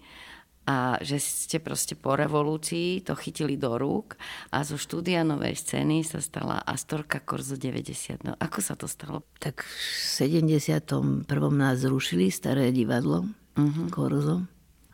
a 0.63 0.95
že 1.03 1.19
ste 1.19 1.59
proste 1.59 1.99
po 1.99 2.15
revolúcii 2.15 3.03
to 3.03 3.19
chytili 3.19 3.59
do 3.59 3.75
rúk 3.75 4.15
a 4.47 4.63
zo 4.63 4.79
štúdia 4.79 5.27
Novej 5.27 5.59
scény 5.59 6.07
sa 6.07 6.23
stala 6.23 6.63
Astorka 6.63 7.19
Korzo 7.19 7.59
90. 7.59 8.23
No 8.23 8.39
ako 8.39 8.59
sa 8.63 8.79
to 8.79 8.87
stalo? 8.87 9.27
Tak 9.43 9.59
v 9.59 9.71
71. 10.07 11.27
nás 11.51 11.75
zrušili 11.83 12.31
staré 12.31 12.71
divadlo 12.71 13.27
uh-huh. 13.59 13.91
Korzo. 13.91 14.47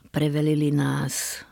Prevelili 0.09 0.73
nás, 0.73 1.45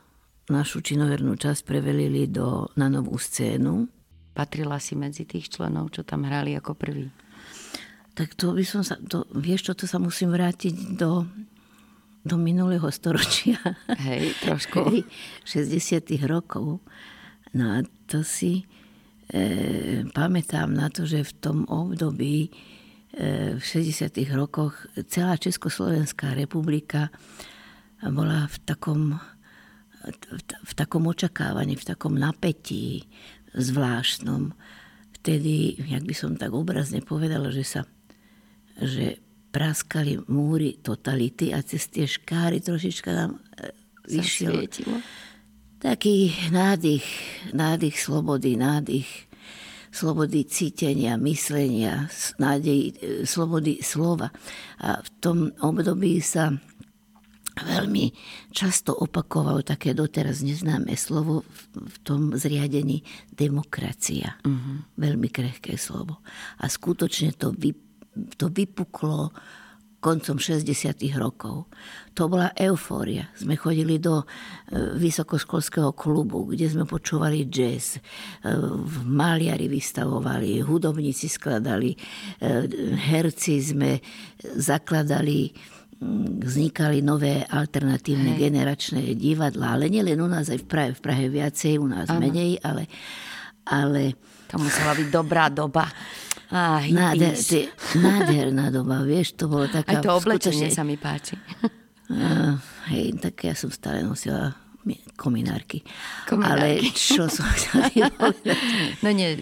našu 0.50 0.82
činovernú 0.82 1.38
časť 1.38 1.62
prevelili 1.62 2.26
do, 2.26 2.66
na 2.74 2.90
novú 2.90 3.22
scénu 3.22 3.97
Patrila 4.38 4.78
si 4.78 4.94
medzi 4.94 5.26
tých 5.26 5.50
členov, 5.50 5.90
čo 5.90 6.06
tam 6.06 6.22
hrali 6.30 6.54
ako 6.54 6.78
prvý? 6.78 7.10
Tak 8.14 8.38
to 8.38 8.54
by 8.54 8.62
som 8.62 8.86
sa, 8.86 8.94
to, 9.02 9.26
vieš 9.34 9.66
čo, 9.66 9.74
to 9.74 9.90
sa 9.90 9.98
musím 9.98 10.30
vrátiť 10.30 10.94
do, 10.94 11.26
do 12.22 12.38
minulého 12.38 12.86
storočia. 12.94 13.58
Hej, 14.06 14.38
trošku. 14.46 14.94
Hej, 14.94 15.10
60 15.42 16.06
rokov. 16.30 16.86
No 17.58 17.66
a 17.78 17.86
to 18.06 18.22
si 18.22 18.62
e, 19.34 20.06
pamätám 20.14 20.70
na 20.70 20.94
to, 20.94 21.10
že 21.10 21.26
v 21.26 21.34
tom 21.42 21.58
období 21.66 22.54
e, 23.18 23.58
v 23.58 23.64
60 23.64 24.14
rokoch 24.38 24.86
celá 25.10 25.34
Československá 25.38 26.38
republika 26.38 27.10
bola 28.06 28.46
v 28.46 28.58
takom, 28.62 29.18
v, 30.06 30.42
v 30.46 30.74
takom 30.78 31.10
očakávaní, 31.10 31.74
v 31.74 31.86
takom 31.86 32.14
napätí, 32.14 33.10
zvláštnom. 33.58 34.54
Vtedy, 35.22 35.82
jak 35.82 36.06
by 36.06 36.16
som 36.16 36.38
tak 36.38 36.54
obrazne 36.54 37.02
povedala, 37.02 37.50
že 37.52 37.66
sa 37.66 37.82
že 38.78 39.18
praskali 39.50 40.22
múry 40.30 40.78
totality 40.86 41.50
a 41.50 41.66
cez 41.66 41.90
tie 41.90 42.06
škáry 42.06 42.62
trošička 42.62 43.10
nám 43.10 43.42
e, 43.58 43.74
vyšiel 44.06 44.70
taký 45.82 46.34
nádych, 46.54 47.06
nádych 47.58 47.98
slobody, 47.98 48.54
nádych 48.54 49.10
slobody 49.90 50.46
cítenia, 50.46 51.18
myslenia, 51.18 52.06
nádej, 52.38 52.80
e, 53.02 53.26
slobody 53.26 53.82
slova. 53.82 54.30
A 54.78 55.02
v 55.02 55.10
tom 55.18 55.38
období 55.58 56.22
sa 56.22 56.54
veľmi 57.64 58.14
často 58.54 58.94
opakovalo 58.94 59.66
také 59.66 59.96
doteraz 59.98 60.44
neznáme 60.44 60.94
slovo 61.00 61.48
v 61.74 61.98
tom 62.06 62.36
zriadení 62.36 63.02
demokracia. 63.34 64.38
Uh-huh. 64.44 64.86
Veľmi 64.98 65.30
krehké 65.32 65.80
slovo. 65.80 66.22
A 66.62 66.70
skutočne 66.70 67.34
to, 67.34 67.54
vy, 67.56 67.74
to 68.38 68.50
vypuklo 68.52 69.32
koncom 69.98 70.38
60. 70.38 70.94
rokov. 71.18 71.66
To 72.14 72.30
bola 72.30 72.54
eufória. 72.54 73.34
Sme 73.34 73.58
chodili 73.58 73.98
do 73.98 74.22
e, 74.22 74.26
vysokoškolského 74.96 75.90
klubu, 75.98 76.54
kde 76.54 76.70
sme 76.70 76.86
počúvali 76.86 77.50
jazz. 77.50 77.98
E, 77.98 78.02
maliari 79.04 79.66
vystavovali, 79.66 80.62
hudobníci 80.62 81.26
skladali, 81.26 81.92
e, 81.92 81.98
herci 83.10 83.58
sme 83.58 83.98
zakladali 84.56 85.50
vznikali 86.48 87.02
nové 87.02 87.42
alternatívne 87.42 88.38
Hej. 88.38 88.40
generačné 88.40 89.02
divadla, 89.18 89.74
ale 89.74 89.90
nielen 89.90 90.22
u 90.22 90.30
nás, 90.30 90.48
aj 90.54 90.62
v 90.62 90.68
Prahe, 90.70 90.92
v 90.94 91.02
Prahe 91.02 91.26
viacej, 91.26 91.82
u 91.82 91.88
nás 91.90 92.08
ano. 92.10 92.22
menej, 92.22 92.62
ale, 92.62 92.86
ale... 93.66 94.14
To 94.48 94.62
musela 94.62 94.94
byť 94.96 95.08
dobrá 95.10 95.50
doba. 95.50 95.90
Ah, 96.48 96.80
Nádher, 96.88 97.36
ty, 97.36 97.68
nádherná 98.00 98.72
doba, 98.72 99.04
vieš, 99.04 99.36
to 99.36 99.52
bolo 99.52 99.68
taká... 99.68 100.00
Aj 100.00 100.06
to 100.06 100.16
oblečenie 100.16 100.72
skutočne... 100.72 100.78
sa 100.78 100.84
mi 100.88 100.96
páči. 100.96 101.36
Uh, 102.08 102.56
hej, 102.88 103.20
tak 103.20 103.36
ja 103.44 103.52
som 103.52 103.68
stále 103.68 104.00
nosila 104.00 104.56
kominárky. 105.20 105.84
kominárky. 106.24 106.56
Ale 106.56 106.68
čo 106.96 107.28
som 107.28 107.44
chcela 107.52 107.92
No 109.04 109.12
nie, 109.12 109.36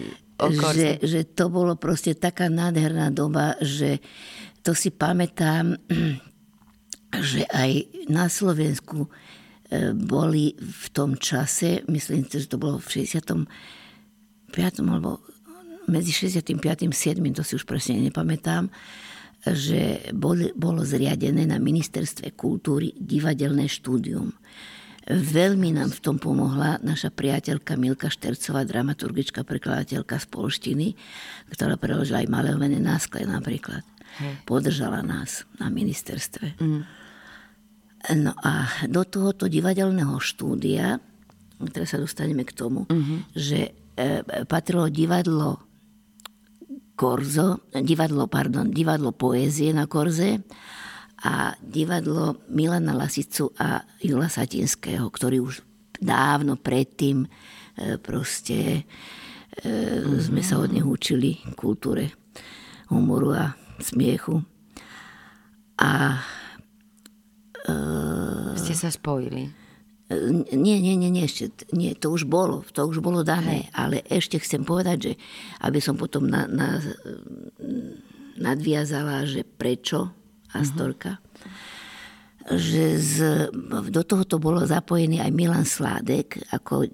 že, 0.74 0.98
že 0.98 1.20
to 1.30 1.46
bolo 1.46 1.78
proste 1.78 2.18
taká 2.18 2.50
nádherná 2.50 3.14
doba, 3.14 3.54
že 3.62 4.02
to 4.66 4.74
si 4.74 4.90
pamätám, 4.90 5.78
že 7.14 7.46
aj 7.46 7.86
na 8.10 8.26
Slovensku 8.26 9.06
e, 9.06 9.08
boli 9.94 10.54
v 10.58 10.86
tom 10.90 11.14
čase, 11.14 11.86
myslím, 11.86 12.26
že 12.26 12.50
to 12.50 12.58
bolo 12.58 12.82
v 12.82 13.06
65. 13.06 13.46
alebo 14.82 15.22
medzi 15.86 16.10
65. 16.10 16.58
a 16.58 16.74
7. 16.90 17.22
to 17.30 17.42
si 17.46 17.52
už 17.54 17.64
presne 17.64 18.02
nepamätám, 18.02 18.66
že 19.46 20.10
boli, 20.10 20.50
bolo 20.58 20.82
zriadené 20.82 21.46
na 21.46 21.62
ministerstve 21.62 22.34
kultúry 22.34 22.90
divadelné 22.98 23.70
štúdium. 23.70 24.34
Veľmi 25.06 25.70
nám 25.70 25.94
v 25.94 26.02
tom 26.02 26.18
pomohla 26.18 26.82
naša 26.82 27.14
priateľka 27.14 27.78
Milka 27.78 28.10
Štercová, 28.10 28.66
dramaturgička, 28.66 29.46
prekladateľka 29.46 30.18
z 30.18 30.26
polštiny, 30.26 30.88
ktorá 31.54 31.78
preložila 31.78 32.26
aj 32.26 32.32
Maleovené 32.34 32.82
náskle 32.82 33.22
napríklad. 33.22 33.86
Podržala 34.48 35.04
nás 35.04 35.44
na 35.60 35.68
ministerstve. 35.68 36.56
Mm. 36.60 36.82
No 38.14 38.32
a 38.38 38.70
do 38.86 39.02
tohoto 39.02 39.50
divadelného 39.50 40.14
štúdia, 40.22 41.02
teraz 41.74 41.90
sa 41.90 41.98
dostaneme 41.98 42.46
k 42.46 42.54
tomu, 42.54 42.86
uh-huh. 42.86 43.18
že 43.34 43.74
e, 43.98 44.22
patrilo 44.46 44.86
divadlo 44.86 45.66
Korzo, 46.96 47.68
divadlo, 47.76 48.24
pardon, 48.24 48.72
divadlo 48.72 49.12
poézie 49.12 49.74
na 49.74 49.84
Korze 49.84 50.40
a 51.26 51.52
divadlo 51.60 52.40
Milana 52.48 52.96
Lasicu 52.96 53.52
a 53.60 53.84
Jula 54.00 54.32
Satinského, 54.32 55.04
ktorí 55.12 55.42
už 55.42 55.60
dávno 55.98 56.56
predtým 56.56 57.26
e, 57.26 57.28
proste 57.98 58.86
uh-huh. 59.66 60.22
sme 60.22 60.46
sa 60.46 60.62
od 60.62 60.70
nich 60.70 60.86
učili 60.86 61.42
kultúre 61.58 62.14
humoru 62.86 63.34
a 63.34 63.65
smiechu. 63.80 64.44
A 65.76 66.20
E, 67.66 67.74
ste 68.54 68.74
sa 68.78 68.88
spojili. 68.94 69.50
Nie, 70.54 70.78
nie, 70.78 70.94
nie, 70.94 71.10
nie, 71.10 71.26
ešte, 71.26 71.50
nie, 71.74 71.90
to 71.98 72.14
už 72.14 72.30
bolo, 72.30 72.62
to 72.70 72.86
už 72.86 73.02
bolo 73.02 73.26
dané, 73.26 73.66
Hej. 73.66 73.74
ale 73.74 73.96
ešte 74.06 74.38
chcem 74.38 74.62
povedať, 74.62 74.96
že 75.02 75.12
aby 75.66 75.82
som 75.82 75.98
potom 75.98 76.30
na, 76.30 76.46
na, 76.46 76.78
nadviazala, 78.38 79.26
že 79.26 79.42
prečo 79.42 80.14
Astorka, 80.54 81.18
uh-huh. 81.18 82.54
že 82.54 83.02
z, 83.02 83.50
do 83.90 84.02
tohoto 84.06 84.38
bolo 84.38 84.62
zapojený 84.62 85.18
aj 85.26 85.34
Milan 85.34 85.66
Sládek 85.66 86.54
ako 86.54 86.86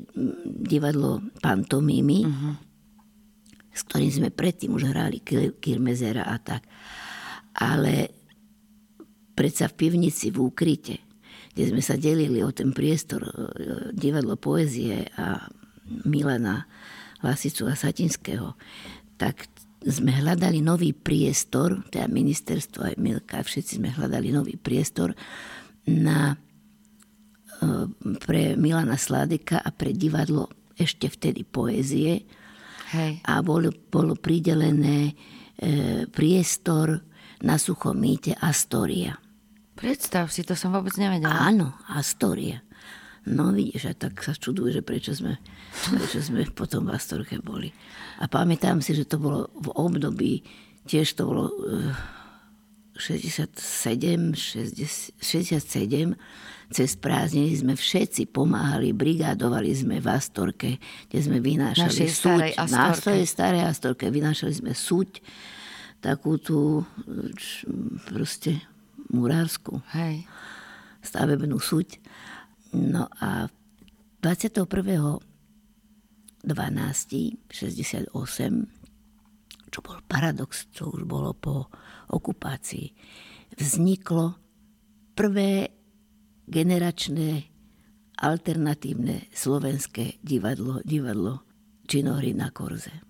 divadlo 0.64 1.20
pantomímy, 1.44 2.24
uh-huh. 2.24 2.71
S 3.72 3.80
ktorým 3.88 4.12
sme 4.12 4.28
predtým 4.28 4.76
už 4.76 4.92
hrali 4.92 5.24
Kirmezera 5.58 6.28
a 6.28 6.36
tak. 6.36 6.64
Ale 7.56 8.12
predsa 9.32 9.68
v 9.68 9.76
pivnici 9.76 10.28
v 10.28 10.38
úkryte 10.44 11.12
kde 11.52 11.64
sme 11.68 11.82
sa 11.84 12.00
delili 12.00 12.40
o 12.40 12.50
ten 12.50 12.72
priestor 12.72 13.20
e, 13.28 13.32
divadlo 13.92 14.40
poezie 14.40 15.04
a 15.20 15.44
Milana 16.08 16.64
Lasicu 17.20 17.68
a 17.68 17.76
Satinského, 17.76 18.56
tak 19.20 19.52
sme 19.82 20.14
hľadali 20.14 20.64
nový 20.64 20.96
priestor, 20.96 21.84
teda 21.92 22.08
ministerstvo 22.08 22.80
aj 22.88 22.94
Milka, 22.96 23.44
všetci 23.44 23.82
sme 23.82 23.92
hľadali 23.92 24.32
nový 24.32 24.56
priestor 24.56 25.12
na, 25.84 26.40
e, 27.60 27.66
pre 28.16 28.56
Milana 28.56 28.96
Sládeka 28.96 29.60
a 29.60 29.68
pre 29.68 29.92
divadlo 29.92 30.48
ešte 30.80 31.12
vtedy 31.12 31.44
poézie. 31.44 32.24
Hej. 32.92 33.24
A 33.24 33.40
bolo, 33.40 33.72
bolo 33.88 34.14
pridelené 34.14 35.12
e, 35.12 35.12
priestor 36.08 37.00
na 37.42 37.56
suchomíte 37.56 38.36
Astoria. 38.38 39.16
Predstav 39.72 40.28
si, 40.28 40.44
to 40.44 40.52
som 40.54 40.70
vôbec 40.70 40.94
nevedela. 41.00 41.42
Áno, 41.42 41.74
Astoria. 41.88 42.60
No 43.22 43.54
vidíš, 43.54 43.90
a 43.90 43.94
tak 43.94 44.18
sa 44.18 44.34
čudujú, 44.34 44.78
že 44.78 44.82
prečo 44.82 45.14
sme, 45.14 45.38
prečo 45.94 46.18
sme 46.18 46.42
potom 46.58 46.90
v 46.90 46.94
Astorke 46.98 47.38
boli. 47.38 47.70
A 48.18 48.26
pamätám 48.26 48.82
si, 48.82 48.98
že 48.98 49.06
to 49.06 49.22
bolo 49.22 49.48
v 49.54 49.70
období, 49.78 50.42
tiež 50.90 51.14
to 51.14 51.22
bolo 51.30 51.46
67, 52.98 54.34
60, 54.34 55.22
67, 55.22 56.14
cez 56.72 56.96
prázdniny 56.96 57.52
sme 57.54 57.74
všetci 57.76 58.32
pomáhali, 58.32 58.96
brigádovali 58.96 59.70
sme 59.76 60.00
v 60.00 60.06
Astorke, 60.08 60.80
kde 61.12 61.18
sme 61.20 61.38
vynášali 61.38 62.08
Našej 62.08 62.10
súť. 62.10 62.56
Na 62.72 62.96
starej 62.96 63.28
starej 63.28 63.62
Astorke 63.68 64.08
vynášali 64.08 64.52
sme 64.56 64.72
súť, 64.72 65.20
takú 66.00 66.40
tú 66.40 66.82
proste 68.08 68.64
murársku. 69.12 69.84
Hej. 69.94 70.24
Stavebnú 71.04 71.60
súť. 71.60 72.00
No 72.72 73.06
a 73.20 73.52
21. 74.24 74.66
68, 76.48 78.10
čo 79.70 79.78
bol 79.78 79.98
paradox, 80.04 80.66
čo 80.74 80.90
už 80.90 81.06
bolo 81.06 81.32
po 81.38 81.70
okupácii, 82.10 82.90
vzniklo 83.56 84.34
prvé 85.14 85.81
generačné 86.46 87.52
alternatívne 88.22 89.26
slovenské 89.34 90.22
divadlo, 90.22 90.78
divadlo 90.86 91.42
Činohry 91.86 92.32
na 92.32 92.54
Korze. 92.54 93.02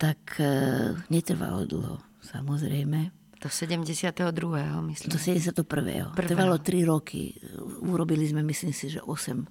Tak 0.00 0.40
e, 0.40 0.44
netrvalo 1.12 1.68
dlho, 1.68 1.96
samozrejme. 2.24 3.14
Do 3.40 3.48
72. 3.48 4.12
myslím. 4.92 5.08
Do 5.08 5.18
71. 5.18 5.64
Prvého. 5.64 6.08
Trvalo 6.12 6.60
3 6.60 6.84
roky. 6.84 7.32
Urobili 7.80 8.28
sme, 8.28 8.44
myslím 8.44 8.76
si, 8.76 8.92
že 8.92 9.00
8 9.00 9.48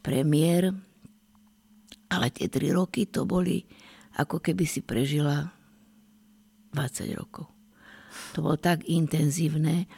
premiér. 0.00 0.72
Ale 2.08 2.26
tie 2.32 2.48
3 2.48 2.72
roky 2.72 3.08
to 3.08 3.28
boli, 3.28 3.64
ako 4.16 4.40
keby 4.40 4.64
si 4.64 4.80
prežila 4.80 5.52
20 6.72 7.20
rokov. 7.20 7.52
To 8.32 8.44
bolo 8.44 8.56
tak 8.56 8.84
intenzívne. 8.88 9.88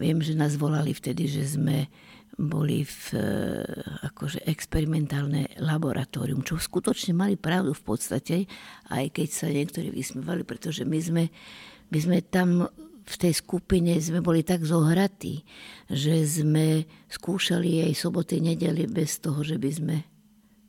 Viem, 0.00 0.24
že 0.24 0.32
nás 0.32 0.56
volali 0.56 0.96
vtedy, 0.96 1.28
že 1.28 1.44
sme 1.44 1.86
boli 2.40 2.88
v 2.88 3.20
e, 3.20 3.24
akože 4.08 4.48
experimentálne 4.48 5.60
laboratórium, 5.60 6.40
čo 6.40 6.56
skutočne 6.56 7.12
mali 7.12 7.36
pravdu 7.36 7.76
v 7.76 7.84
podstate, 7.84 8.36
aj 8.88 9.12
keď 9.12 9.28
sa 9.28 9.46
niektorí 9.52 9.92
vysmievali, 9.92 10.48
pretože 10.48 10.88
my 10.88 10.98
sme 10.98 11.24
my 11.90 11.98
sme 11.98 12.18
tam 12.22 12.70
v 13.10 13.16
tej 13.18 13.34
skupine 13.42 13.98
sme 13.98 14.22
boli 14.22 14.46
tak 14.46 14.62
zohratí, 14.62 15.42
že 15.90 16.22
sme 16.22 16.86
skúšali 17.10 17.90
aj 17.90 17.92
soboty, 17.98 18.38
nedeli 18.38 18.86
bez 18.86 19.18
toho, 19.18 19.42
že 19.42 19.58
by 19.58 19.70
sme 19.74 19.96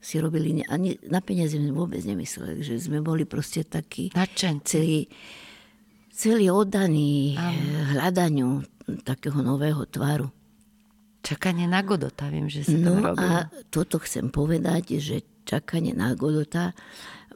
si 0.01 0.17
robili, 0.17 0.65
ani 0.65 0.97
na 1.05 1.21
peniaze 1.21 1.61
sme 1.61 1.69
vôbec 1.69 2.01
nemysleli, 2.01 2.65
že 2.65 2.81
sme 2.81 3.05
boli 3.05 3.29
proste 3.29 3.61
takí 3.61 4.09
celý, 4.65 5.05
celý 6.09 6.49
oddaní 6.49 7.37
hľadaniu 7.93 8.65
takého 8.99 9.39
nového 9.39 9.87
tvaru. 9.87 10.27
Čakanie 11.21 11.69
na 11.69 11.85
Godota, 11.85 12.27
viem, 12.33 12.49
že 12.49 12.65
si 12.65 12.81
no 12.81 12.97
to 12.97 13.13
a 13.13 13.47
toto 13.69 14.01
chcem 14.01 14.33
povedať, 14.33 14.97
že 14.97 15.21
čakanie 15.45 15.93
na 15.93 16.17
Godota 16.17 16.73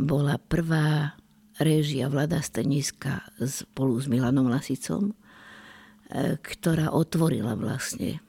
bola 0.02 0.42
prvá 0.42 1.16
réžia 1.62 2.12
Vlada 2.12 2.42
Steniska 2.42 3.24
spolu 3.40 4.02
s 4.02 4.10
Milanom 4.10 4.52
Lasicom, 4.52 5.14
e, 5.14 6.36
ktorá 6.42 6.92
otvorila 6.92 7.56
vlastne 7.56 8.20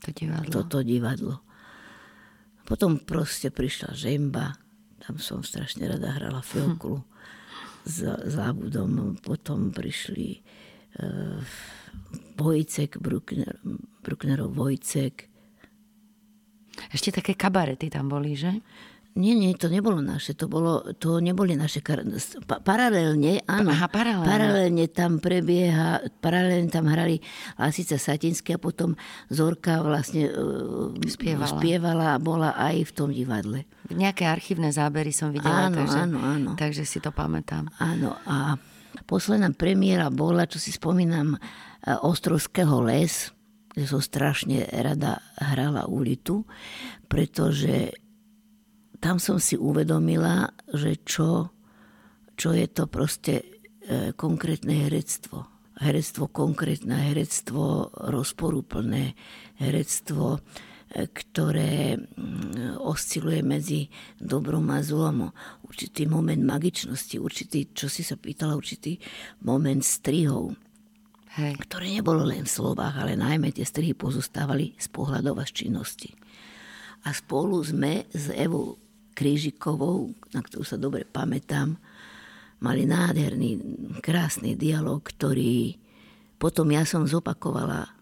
to 0.00 0.14
divadlo. 0.14 0.48
toto 0.48 0.78
divadlo. 0.80 1.44
Potom 2.64 3.02
proste 3.02 3.50
prišla 3.50 3.98
Žemba, 3.98 4.54
tam 5.02 5.18
som 5.18 5.42
strašne 5.42 5.90
rada 5.90 6.14
hrala 6.14 6.38
Fioklu 6.38 7.02
hm. 7.02 7.06
s 7.82 7.96
Zábudom. 8.30 9.18
Potom 9.18 9.74
prišli 9.74 10.38
uh, 11.02 11.42
Vojcek, 12.40 12.96
Bruckner, 12.96 13.60
Brucknerov 14.00 14.56
Vojcek. 14.56 15.28
Ešte 16.88 17.12
také 17.12 17.36
kabarety 17.36 17.92
tam 17.92 18.08
boli, 18.08 18.32
že? 18.32 18.56
Nie, 19.18 19.34
nie, 19.34 19.58
to 19.58 19.66
nebolo 19.66 19.98
naše, 19.98 20.38
to, 20.38 20.46
bolo, 20.46 20.94
to 20.94 21.18
neboli 21.18 21.58
naše, 21.58 21.82
pa, 22.46 22.62
paralelne, 22.62 23.42
áno, 23.42 23.74
Aha, 23.74 23.90
paralelne. 23.90 24.22
paralelne 24.22 24.86
tam 24.86 25.18
prebieha, 25.18 25.98
paralelne 26.22 26.70
tam 26.70 26.86
hrali 26.86 27.18
Lasica 27.58 27.98
Satinsky 27.98 28.54
a 28.54 28.62
potom 28.62 28.94
Zorka 29.26 29.82
vlastne 29.82 30.30
e, 30.30 31.10
spievala. 31.10 31.50
spievala 31.58 32.06
a 32.14 32.22
bola 32.22 32.54
aj 32.54 32.86
v 32.86 32.92
tom 32.94 33.10
divadle. 33.10 33.66
Nejaké 33.90 34.30
archívne 34.30 34.70
zábery 34.70 35.10
som 35.10 35.34
videla, 35.34 35.66
áno, 35.66 35.82
takže, 35.82 35.98
áno, 36.06 36.18
áno. 36.22 36.50
takže 36.54 36.86
si 36.86 37.02
to 37.02 37.10
pamätám. 37.10 37.66
Áno, 37.82 38.14
a 38.30 38.54
posledná 39.06 39.52
premiéra 39.52 40.08
bola, 40.08 40.48
čo 40.48 40.58
si 40.58 40.72
spomínam, 40.72 41.36
e, 41.36 41.38
Ostrovského 42.00 42.82
les, 42.84 43.32
kde 43.70 43.86
som 43.86 44.02
strašne 44.02 44.66
rada 44.68 45.22
hrala 45.38 45.86
ulitu, 45.86 46.44
pretože 47.06 47.94
tam 49.00 49.16
som 49.16 49.40
si 49.40 49.56
uvedomila, 49.56 50.52
že 50.68 51.00
čo, 51.00 51.54
čo 52.36 52.52
je 52.52 52.66
to 52.68 52.84
proste 52.90 53.34
e, 53.40 53.44
konkrétne 54.12 54.86
herectvo. 54.86 55.48
Herectvo 55.80 56.28
konkrétne, 56.28 57.08
herectvo 57.08 57.88
rozporúplné, 57.96 59.16
herectvo, 59.56 60.44
ktoré 60.90 61.94
mm, 61.94 62.82
osciluje 62.82 63.40
medzi 63.46 63.80
dobrom 64.18 64.66
a 64.74 64.82
zlom. 64.82 65.30
Určitý 65.62 66.10
moment 66.10 66.42
magičnosti, 66.42 67.14
určitý, 67.22 67.70
čo 67.70 67.86
si 67.86 68.02
sa 68.02 68.18
pýtala, 68.18 68.58
určitý 68.58 68.98
moment 69.46 69.82
strihov. 69.86 70.58
Hej. 71.30 71.62
ktoré 71.62 71.94
nebolo 71.94 72.26
len 72.26 72.42
v 72.42 72.50
slovách, 72.50 73.06
ale 73.06 73.14
najmä 73.14 73.54
tie 73.54 73.62
strihy 73.62 73.94
pozostávali 73.94 74.74
z 74.74 74.90
pohľadov 74.90 75.38
a 75.38 75.46
z 75.46 75.62
činnosti. 75.62 76.10
A 77.06 77.14
spolu 77.14 77.62
sme 77.62 78.10
s 78.10 78.34
Evou 78.34 78.74
Krížikovou, 79.14 80.10
na 80.34 80.42
ktorú 80.42 80.66
sa 80.66 80.74
dobre 80.74 81.06
pamätám, 81.06 81.78
mali 82.58 82.82
nádherný, 82.82 83.62
krásny 84.02 84.58
dialog, 84.58 85.06
ktorý 85.06 85.78
potom 86.40 86.66
ja 86.74 86.82
som 86.82 87.06
zopakovala 87.06 87.94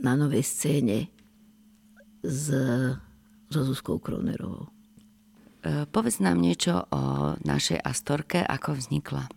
na 0.00 0.12
novej 0.16 0.40
scéne 0.40 1.12
s, 2.22 2.52
so 3.50 3.60
Zuzkou 3.64 3.98
Kronerovou. 3.98 4.68
E, 5.60 5.84
povedz 5.88 6.24
nám 6.24 6.40
niečo 6.40 6.88
o 6.88 7.34
našej 7.40 7.80
Astorke, 7.84 8.40
ako 8.40 8.76
vznikla. 8.76 9.28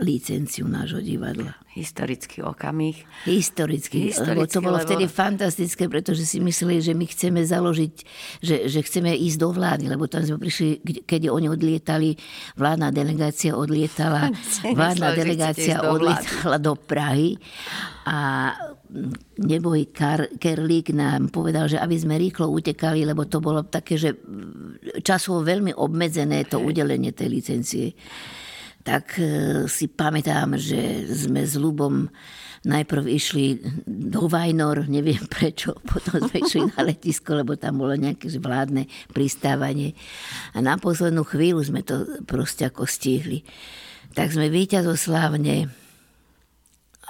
licenciu 0.00 0.66
nášho 0.66 1.04
divadla. 1.04 1.54
Historický 1.70 2.42
okamih. 2.42 3.06
Historický, 3.28 4.10
Historický 4.10 4.34
lebo 4.34 4.42
to 4.50 4.58
bolo 4.58 4.78
lebo... 4.80 4.88
vtedy 4.88 5.04
fantastické, 5.06 5.86
pretože 5.86 6.26
si 6.26 6.42
mysleli, 6.42 6.82
že 6.82 6.96
my 6.96 7.06
chceme 7.06 7.40
založiť, 7.46 7.94
že, 8.42 8.56
že 8.66 8.80
chceme 8.82 9.14
ísť 9.14 9.38
do 9.38 9.54
vlády, 9.54 9.86
lebo 9.86 10.10
tam 10.10 10.26
sme 10.26 10.40
prišli, 10.40 10.82
keď 11.06 11.30
oni 11.30 11.46
odlietali, 11.46 12.18
vládna 12.58 12.90
delegácia 12.90 13.54
odlietala, 13.54 14.34
vládna 14.78 15.08
delegácia 15.14 15.78
odlietala 15.86 16.58
do 16.58 16.74
Prahy 16.74 17.38
a 18.08 18.50
neboj 19.38 19.94
Kar- 19.94 20.32
Kerlík 20.34 20.90
nám 20.90 21.30
povedal, 21.30 21.70
že 21.70 21.78
aby 21.78 21.94
sme 21.94 22.18
rýchlo 22.18 22.50
utekali, 22.50 23.06
lebo 23.06 23.30
to 23.30 23.38
bolo 23.38 23.62
také, 23.62 23.94
že 23.94 24.18
časovo 25.06 25.46
veľmi 25.46 25.70
obmedzené 25.76 26.50
to 26.50 26.58
udelenie 26.58 27.14
tej 27.14 27.28
licencie. 27.30 27.86
Tak 28.80 29.20
e, 29.20 29.24
si 29.68 29.86
pamätám, 29.92 30.56
že 30.56 31.04
sme 31.12 31.44
s 31.44 31.54
Lubom 31.60 32.08
najprv 32.64 33.04
išli 33.08 33.56
do 33.88 34.28
Vajnor, 34.28 34.84
neviem 34.88 35.24
prečo, 35.32 35.76
potom 35.84 36.20
sme 36.28 36.44
išli 36.44 36.60
na 36.76 36.84
letisko, 36.88 37.40
lebo 37.40 37.56
tam 37.56 37.80
bolo 37.80 37.96
nejaké 37.96 38.28
vládne 38.36 38.88
pristávanie. 39.12 39.96
A 40.52 40.60
na 40.60 40.76
poslednú 40.76 41.24
chvíľu 41.24 41.64
sme 41.64 41.80
to 41.80 42.24
proste 42.28 42.68
ako 42.68 42.84
stihli. 42.84 43.44
Tak 44.12 44.34
sme 44.34 44.50
víťazoslávne 44.50 45.79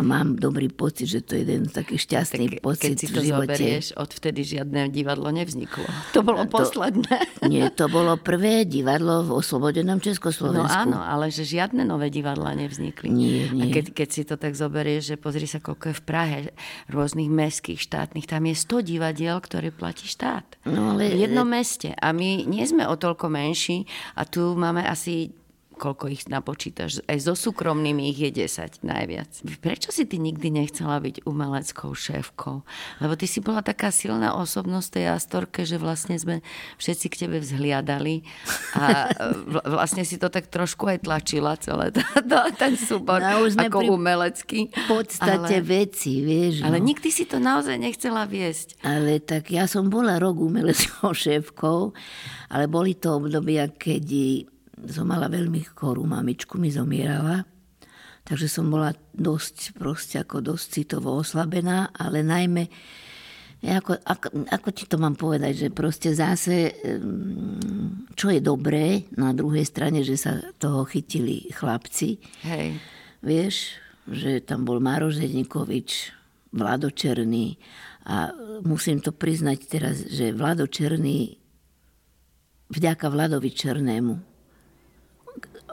a 0.01 0.03
mám 0.03 0.41
dobrý 0.41 0.73
pocit, 0.73 1.13
že 1.13 1.21
to 1.21 1.37
je 1.37 1.45
jeden 1.45 1.69
taký 1.69 2.01
šťastný 2.01 2.57
tak, 2.57 2.65
pocit 2.65 2.97
keď 2.97 2.97
si 2.97 3.09
to 3.13 3.21
v 3.21 3.29
živote. 3.29 3.53
zoberieš, 3.53 3.87
odvtedy 4.01 4.41
žiadne 4.49 4.89
divadlo 4.89 5.29
nevzniklo. 5.29 5.85
To 6.17 6.25
bolo 6.25 6.49
to, 6.49 6.57
posledné. 6.57 7.17
Nie, 7.53 7.69
to 7.69 7.93
bolo 7.93 8.17
prvé 8.17 8.65
divadlo 8.65 9.29
v 9.29 9.37
oslobodenom 9.37 10.01
Československu. 10.01 10.89
No 10.89 10.97
áno, 10.97 10.99
ale 11.05 11.29
že 11.29 11.45
žiadne 11.45 11.85
nové 11.85 12.09
divadla 12.09 12.57
nevznikli. 12.57 13.13
Nie, 13.13 13.53
nie. 13.53 13.69
A 13.69 13.77
keď, 13.77 13.93
keď 13.93 14.09
si 14.09 14.23
to 14.25 14.41
tak 14.41 14.57
zoberieš, 14.57 15.13
že 15.13 15.17
pozri 15.21 15.45
sa, 15.45 15.61
koľko 15.61 15.93
je 15.93 15.97
v 16.01 16.05
Prahe 16.09 16.39
rôznych 16.89 17.29
mestských, 17.29 17.85
štátnych, 17.85 18.25
tam 18.25 18.49
je 18.49 18.57
100 18.57 18.97
divadiel, 18.97 19.37
ktoré 19.37 19.69
platí 19.69 20.09
štát. 20.09 20.57
No, 20.65 20.97
ale... 20.97 21.13
V 21.13 21.29
jednom 21.29 21.45
meste. 21.45 21.93
A 22.01 22.17
my 22.17 22.49
nie 22.49 22.65
sme 22.65 22.89
o 22.89 22.97
toľko 22.97 23.29
menší 23.29 23.85
a 24.17 24.25
tu 24.25 24.57
máme 24.57 24.81
asi 24.81 25.37
koľko 25.81 26.13
ich 26.13 26.29
napočítaš, 26.29 27.01
aj 27.09 27.19
so 27.25 27.33
súkromnými 27.33 28.13
ich 28.13 28.21
je 28.21 28.45
10 28.45 28.85
najviac. 28.85 29.33
Prečo 29.65 29.89
si 29.89 30.05
ty 30.05 30.21
nikdy 30.21 30.53
nechcela 30.53 31.01
byť 31.01 31.25
umeleckou 31.25 31.97
šéfkou? 31.97 32.61
Lebo 33.01 33.17
ty 33.17 33.25
si 33.25 33.41
bola 33.41 33.65
taká 33.65 33.89
silná 33.89 34.37
osobnosť 34.37 34.89
tej 35.01 35.05
Astorke, 35.17 35.65
že 35.65 35.81
vlastne 35.81 36.21
sme 36.21 36.45
všetci 36.77 37.07
k 37.09 37.19
tebe 37.25 37.41
vzhliadali 37.41 38.29
a 38.77 39.09
vlastne 39.65 40.05
si 40.05 40.21
to 40.21 40.29
tak 40.29 40.53
trošku 40.53 40.85
aj 40.85 41.09
tlačila 41.09 41.57
celé 41.57 41.89
to, 41.97 42.05
to, 42.29 42.39
ten 42.61 42.77
súbor 42.77 43.25
no, 43.25 43.49
ako 43.49 43.97
umelecký. 43.97 44.69
V 44.69 44.85
podstate 44.85 45.57
ale, 45.57 45.65
veci, 45.65 46.21
vieš. 46.21 46.61
Ale 46.61 46.77
no. 46.77 46.85
nikdy 46.85 47.09
si 47.09 47.25
to 47.25 47.41
naozaj 47.41 47.81
nechcela 47.81 48.29
viesť. 48.29 48.85
Ale 48.85 49.23
tak 49.25 49.49
ja 49.49 49.65
som 49.65 49.89
bola 49.89 50.21
rok 50.21 50.37
umeleckou 50.37 51.17
šéfkou, 51.25 51.97
ale 52.53 52.65
boli 52.69 52.99
to 52.99 53.17
obdobia, 53.17 53.71
keď 53.71 54.05
som 54.89 55.05
mala 55.05 55.29
veľmi 55.29 55.61
chorú 55.77 56.09
mamičku, 56.09 56.57
mi 56.57 56.73
zomierala. 56.73 57.45
Takže 58.25 58.47
som 58.47 58.69
bola 58.69 58.93
dosť, 59.17 59.75
proste 59.75 60.21
ako 60.21 60.55
dosť 60.55 60.67
citovo 60.71 61.19
oslabená, 61.19 61.91
ale 61.97 62.21
najmä, 62.23 62.69
ako, 63.65 63.97
ako, 64.01 64.27
ako 64.49 64.69
ti 64.71 64.85
to 64.87 64.97
mám 64.97 65.17
povedať, 65.17 65.67
že 65.67 65.69
proste 65.75 66.15
zase, 66.15 66.73
čo 68.15 68.27
je 68.33 68.41
dobré, 68.41 69.09
na 69.17 69.37
druhej 69.37 69.65
strane, 69.67 70.01
že 70.07 70.17
sa 70.17 70.41
toho 70.57 70.87
chytili 70.87 71.49
chlapci. 71.53 72.21
Hej. 72.45 72.79
Vieš, 73.21 73.77
že 74.09 74.41
tam 74.45 74.65
bol 74.65 74.81
Maroš 74.81 75.21
Zednikovič, 75.21 76.17
Vlado 76.51 76.91
Černý 76.91 77.61
a 78.07 78.33
musím 78.67 78.99
to 78.99 79.15
priznať 79.15 79.59
teraz, 79.71 79.97
že 80.09 80.35
Vlado 80.35 80.67
Černý 80.67 81.39
vďaka 82.71 83.07
Vladovi 83.11 83.51
Černému 83.51 84.30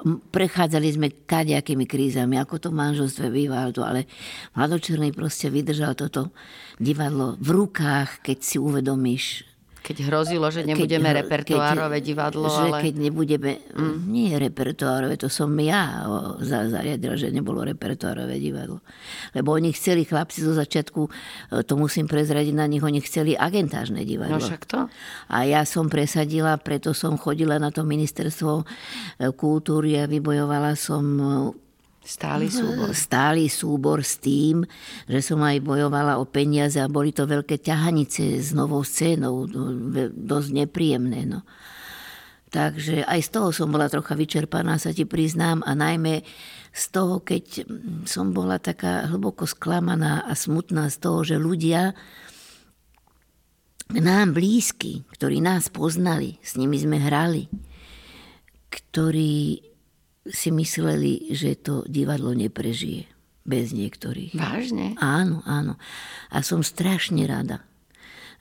prechádzali 0.05 0.87
sme 0.93 1.07
kadejakými 1.25 1.89
krízami, 1.89 2.37
ako 2.37 2.55
to 2.57 2.69
manželstve 2.69 3.33
býva, 3.33 3.65
ale 3.69 4.05
Mladočerný 4.53 5.15
proste 5.15 5.49
vydržal 5.49 5.97
toto 5.97 6.29
divadlo 6.77 7.39
v 7.41 7.49
rukách, 7.63 8.21
keď 8.21 8.37
si 8.43 8.57
uvedomíš, 8.61 9.56
keď 9.87 10.11
hrozilo, 10.11 10.51
že 10.51 10.67
nebudeme 10.67 11.15
keď, 11.15 11.17
repertoárové 11.23 12.03
divadlo, 12.03 12.51
že 12.51 12.67
ale... 12.67 12.83
keď 12.83 12.93
nebudeme... 13.07 13.63
Mm. 13.71 13.97
Nie 14.11 14.35
repertoárové, 14.35 15.15
to 15.15 15.31
som 15.31 15.47
ja 15.63 16.03
zariadila, 16.43 17.15
že 17.15 17.31
nebolo 17.31 17.63
repertoárové 17.63 18.35
divadlo. 18.35 18.83
Lebo 19.31 19.55
oni 19.55 19.71
chceli, 19.71 20.03
chlapci 20.03 20.43
zo 20.43 20.51
začiatku, 20.51 21.07
e, 21.07 21.11
to 21.63 21.79
musím 21.79 22.11
prezradiť 22.11 22.51
na 22.51 22.67
nich, 22.67 22.83
oni 22.83 22.99
chceli 22.99 23.39
agentážne 23.39 24.03
divadlo. 24.03 24.35
No 24.35 24.43
však 24.43 24.67
to. 24.67 24.91
A 25.31 25.37
ja 25.47 25.63
som 25.63 25.87
presadila, 25.87 26.59
preto 26.59 26.91
som 26.91 27.15
chodila 27.15 27.55
na 27.55 27.71
to 27.71 27.87
ministerstvo 27.87 28.51
e, 28.59 29.31
kultúry 29.31 29.95
a 29.95 30.03
vybojovala 30.03 30.75
som 30.75 31.03
Stály 32.07 32.47
súbor. 32.47 32.95
Stály 32.95 33.51
súbor 33.51 33.99
s 33.99 34.15
tým, 34.23 34.63
že 35.11 35.19
som 35.19 35.43
aj 35.43 35.59
bojovala 35.59 36.15
o 36.15 36.23
peniaze 36.23 36.79
a 36.79 36.87
boli 36.87 37.11
to 37.11 37.27
veľké 37.27 37.59
ťahanice 37.59 38.39
s 38.39 38.55
novou 38.55 38.79
scénou, 38.87 39.43
dosť 40.15 40.49
nepríjemné. 40.55 41.27
No. 41.27 41.43
Takže 42.47 43.03
aj 43.03 43.27
z 43.27 43.29
toho 43.35 43.51
som 43.51 43.67
bola 43.67 43.91
trocha 43.91 44.15
vyčerpaná, 44.15 44.79
sa 44.79 44.95
ti 44.95 45.03
priznám, 45.03 45.59
a 45.67 45.75
najmä 45.75 46.23
z 46.71 46.83
toho, 46.95 47.19
keď 47.19 47.67
som 48.07 48.31
bola 48.31 48.55
taká 48.55 49.03
hlboko 49.11 49.43
sklamaná 49.43 50.23
a 50.23 50.31
smutná 50.31 50.87
z 50.87 50.97
toho, 51.03 51.27
že 51.27 51.35
ľudia 51.35 51.91
nám 53.91 54.31
blízky, 54.31 55.03
ktorí 55.11 55.43
nás 55.43 55.67
poznali, 55.67 56.39
s 56.39 56.55
nimi 56.55 56.79
sme 56.79 57.03
hrali, 57.03 57.51
ktorí 58.71 59.66
si 60.31 60.49
mysleli, 60.51 61.31
že 61.33 61.57
to 61.57 61.83
divadlo 61.87 62.33
neprežije 62.33 63.07
bez 63.47 63.71
niektorých. 63.71 64.35
Vážne? 64.35 64.93
Áno, 64.99 65.39
áno. 65.47 65.79
A 66.27 66.43
som 66.43 66.59
strašne 66.61 67.23
rada, 67.23 67.63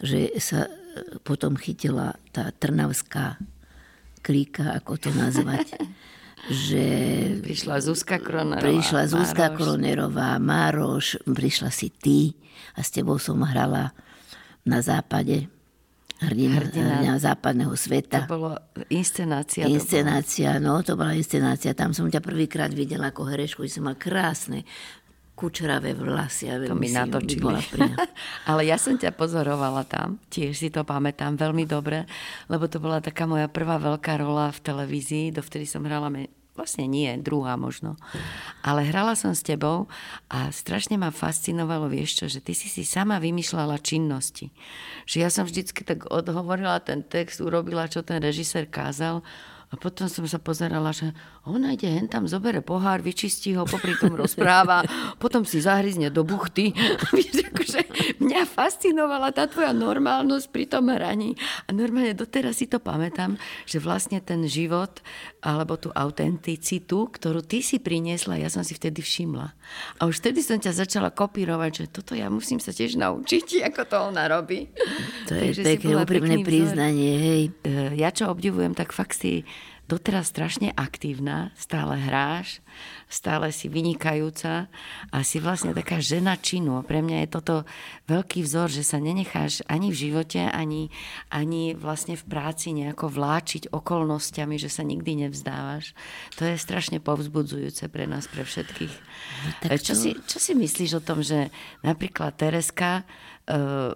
že 0.02 0.34
sa 0.42 0.66
potom 1.22 1.54
chytila 1.54 2.18
tá 2.34 2.50
trnavská 2.50 3.38
klíka, 4.20 4.74
ako 4.74 4.98
to 4.98 5.10
nazvať. 5.14 5.70
že 6.50 6.84
prišla 7.42 7.82
Zuzka 7.82 8.18
Kronerová. 8.22 8.62
Prišla 8.62 9.02
Zuzka 9.10 9.46
Mároš. 9.50 9.58
Kronerová, 9.58 10.30
Mároš, 10.38 11.06
prišla 11.26 11.70
si 11.74 11.90
ty 11.90 12.34
a 12.78 12.82
s 12.86 12.94
tebou 12.94 13.18
som 13.18 13.42
hrala 13.42 13.90
na 14.66 14.78
západe 14.82 15.50
hrdina, 16.20 16.64
hrdina 16.64 17.20
západného 17.20 17.74
sveta. 17.76 18.24
To 18.24 18.32
bolo 18.40 18.56
inscenácia. 18.88 19.68
Inscenácia, 19.68 20.56
no 20.56 20.80
to 20.80 20.96
bola 20.96 21.12
inscenácia. 21.12 21.76
Tam 21.76 21.92
som 21.92 22.08
ťa 22.08 22.24
prvýkrát 22.24 22.72
videla 22.72 23.12
ako 23.12 23.28
herečku, 23.28 23.64
že 23.68 23.80
som 23.80 23.88
mal 23.88 23.96
krásne 24.00 24.64
kučeravé 25.36 25.92
vlasy. 25.92 26.48
Ja 26.48 26.56
to 26.56 26.72
mi 26.72 26.88
natočili. 26.88 27.60
Ale 28.48 28.64
ja 28.64 28.80
som 28.80 28.96
ťa 28.96 29.12
pozorovala 29.12 29.84
tam, 29.84 30.16
tiež 30.32 30.56
si 30.56 30.68
to 30.72 30.82
pamätám 30.82 31.36
veľmi 31.36 31.68
dobre, 31.68 32.08
lebo 32.48 32.64
to 32.66 32.80
bola 32.80 33.04
taká 33.04 33.28
moja 33.28 33.46
prvá 33.52 33.76
veľká 33.76 34.16
rola 34.16 34.48
v 34.48 34.64
televízii, 34.64 35.36
dovtedy 35.36 35.68
som 35.68 35.84
hrala 35.84 36.08
Vlastne 36.56 36.88
nie, 36.88 37.12
druhá 37.20 37.60
možno. 37.60 38.00
Ale 38.64 38.88
hrala 38.88 39.12
som 39.12 39.36
s 39.36 39.44
tebou 39.44 39.92
a 40.32 40.48
strašne 40.48 40.96
ma 40.96 41.12
fascinovalo, 41.12 41.92
vieš 41.92 42.24
čo, 42.24 42.26
že 42.32 42.40
ty 42.40 42.56
si 42.56 42.72
si 42.72 42.82
sama 42.88 43.20
vymýšľala 43.20 43.76
činnosti. 43.84 44.48
Že 45.04 45.16
ja 45.20 45.28
som 45.28 45.44
vždycky 45.44 45.84
tak 45.84 46.08
odhovorila 46.08 46.80
ten 46.80 47.04
text, 47.04 47.44
urobila, 47.44 47.92
čo 47.92 48.00
ten 48.00 48.24
režisér 48.24 48.64
kázal 48.72 49.20
a 49.66 49.74
potom 49.74 50.06
som 50.06 50.22
sa 50.30 50.38
pozerala, 50.38 50.94
že 50.94 51.10
ona 51.42 51.74
ide 51.74 51.90
hen 51.90 52.06
tam, 52.06 52.30
zobere 52.30 52.62
pohár, 52.62 53.02
vyčistí 53.02 53.58
ho, 53.58 53.66
popri 53.66 53.98
tom 53.98 54.14
rozpráva, 54.14 54.86
potom 55.22 55.42
si 55.42 55.58
zahryzne 55.58 56.10
do 56.14 56.22
buchty. 56.22 56.70
akože 57.56 57.80
mňa 58.20 58.42
fascinovala 58.46 59.32
tá 59.32 59.48
tvoja 59.48 59.72
normálnosť 59.72 60.46
pri 60.52 60.64
tom 60.68 60.92
hraní. 60.92 61.34
A 61.66 61.72
normálne 61.72 62.12
doteraz 62.12 62.60
si 62.60 62.68
to 62.68 62.78
pamätám, 62.78 63.40
že 63.64 63.80
vlastne 63.80 64.20
ten 64.20 64.44
život 64.44 65.00
alebo 65.40 65.80
tú 65.80 65.88
autenticitu, 65.96 67.08
ktorú 67.10 67.40
ty 67.40 67.64
si 67.64 67.80
priniesla, 67.80 68.36
ja 68.36 68.52
som 68.52 68.60
si 68.60 68.76
vtedy 68.76 69.00
všimla. 69.00 69.48
A 69.98 70.02
už 70.04 70.20
vtedy 70.20 70.44
som 70.44 70.60
ťa 70.60 70.86
začala 70.86 71.10
kopírovať, 71.10 71.70
že 71.72 71.84
toto 71.88 72.12
ja 72.12 72.28
musím 72.28 72.60
sa 72.60 72.70
tiež 72.70 73.00
naučiť, 73.00 73.46
ako 73.72 73.82
to 73.88 73.96
ona 74.12 74.28
robí. 74.28 74.68
To 75.26 75.34
je 75.34 75.56
také 75.56 75.96
úprimné 75.96 76.44
priznanie, 76.44 77.12
hej. 77.16 77.42
E, 77.64 77.72
ja 77.96 78.12
čo 78.12 78.28
obdivujem, 78.28 78.76
tak 78.76 78.92
fakt 78.92 79.16
si 79.16 79.42
doteraz 79.86 80.34
strašne 80.34 80.74
aktívna, 80.74 81.54
stále 81.54 81.94
hráš, 81.94 82.58
stále 83.06 83.54
si 83.54 83.70
vynikajúca 83.70 84.66
a 85.14 85.18
si 85.22 85.38
vlastne 85.38 85.70
taká 85.70 86.02
žena 86.02 86.34
činu. 86.34 86.82
Pre 86.82 87.00
mňa 87.02 87.26
je 87.26 87.28
toto 87.30 87.54
veľký 88.10 88.42
vzor, 88.42 88.68
že 88.70 88.82
sa 88.82 88.98
nenecháš 88.98 89.62
ani 89.70 89.94
v 89.94 90.10
živote, 90.10 90.42
ani, 90.42 90.90
ani 91.30 91.78
vlastne 91.78 92.18
v 92.18 92.26
práci 92.26 92.74
nejako 92.74 93.14
vláčiť 93.14 93.70
okolnostiami, 93.70 94.58
že 94.58 94.70
sa 94.70 94.82
nikdy 94.82 95.26
nevzdávaš. 95.26 95.94
To 96.38 96.42
je 96.46 96.58
strašne 96.58 96.98
povzbudzujúce 96.98 97.86
pre 97.86 98.10
nás, 98.10 98.26
pre 98.26 98.42
všetkých. 98.42 98.94
No, 99.70 99.78
čo, 99.78 99.94
si, 99.94 100.18
čo 100.26 100.38
si 100.42 100.52
myslíš 100.58 100.98
o 100.98 101.04
tom, 101.04 101.22
že 101.22 101.54
napríklad 101.86 102.34
Tereska 102.34 103.02
uh, 103.02 103.94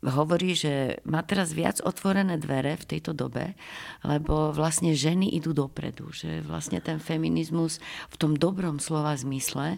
hovorí, 0.00 0.56
že 0.56 0.96
má 1.04 1.20
teraz 1.20 1.52
viac 1.52 1.84
otvorené 1.84 2.40
dvere 2.40 2.72
v 2.80 2.88
tejto 2.96 3.12
dobe, 3.12 3.52
lebo 4.00 4.48
vlastne 4.56 4.96
ženy 4.96 5.28
idú 5.36 5.52
dopredu, 5.52 6.08
že 6.08 6.40
vlastne 6.40 6.80
ten 6.80 6.96
feminizmus 6.96 7.84
v 8.08 8.16
tom 8.16 8.32
dobrom 8.32 8.80
slova 8.80 9.12
zmysle, 9.12 9.76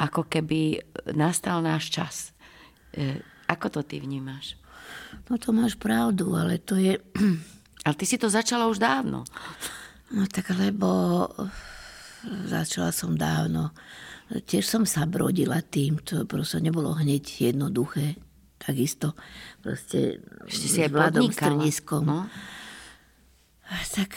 ako 0.00 0.24
keby 0.24 0.80
nastal 1.12 1.60
náš 1.60 1.92
čas. 1.92 2.14
E, 2.96 3.20
ako 3.52 3.68
to 3.68 3.80
ty 3.84 4.00
vnímaš? 4.00 4.56
No 5.28 5.36
to 5.36 5.52
máš 5.52 5.76
pravdu, 5.76 6.32
ale 6.32 6.56
to 6.56 6.80
je... 6.80 6.96
Ale 7.80 7.96
ty 7.96 8.04
si 8.04 8.20
to 8.20 8.28
začala 8.28 8.68
už 8.68 8.76
dávno. 8.76 9.24
No 10.12 10.28
tak 10.28 10.52
lebo 10.52 11.24
začala 12.44 12.92
som 12.92 13.16
dávno. 13.16 13.72
Tiež 14.28 14.68
som 14.68 14.84
sa 14.84 15.08
brodila 15.08 15.64
tým, 15.64 15.96
to 16.04 16.28
proste 16.28 16.60
nebolo 16.60 16.92
hneď 16.92 17.24
jednoduché 17.40 18.20
takisto 18.60 19.16
proste 19.64 20.20
Ešte 20.44 20.66
si 20.68 20.78
aj 20.84 20.92
mladom 20.92 21.32
strniskom. 21.32 22.04
No? 22.04 22.28
Tak 23.96 24.12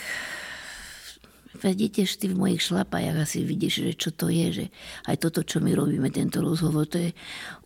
vidíte, 1.64 2.04
ty 2.04 2.28
v 2.28 2.36
mojich 2.36 2.66
šlapajach 2.68 3.24
asi 3.24 3.48
vidíš, 3.48 3.74
že 3.88 3.94
čo 3.96 4.10
to 4.12 4.28
je, 4.28 4.48
že 4.52 4.66
aj 5.08 5.16
toto, 5.24 5.48
čo 5.48 5.64
my 5.64 5.72
robíme, 5.72 6.12
tento 6.12 6.44
rozhovor, 6.44 6.90
to 6.90 7.00
je 7.00 7.12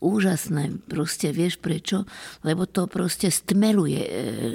úžasné. 0.04 0.86
Proste 0.86 1.34
vieš 1.34 1.58
prečo? 1.58 2.06
Lebo 2.46 2.70
to 2.70 2.86
proste 2.86 3.34
stmeluje 3.34 4.02
e, 4.06 4.12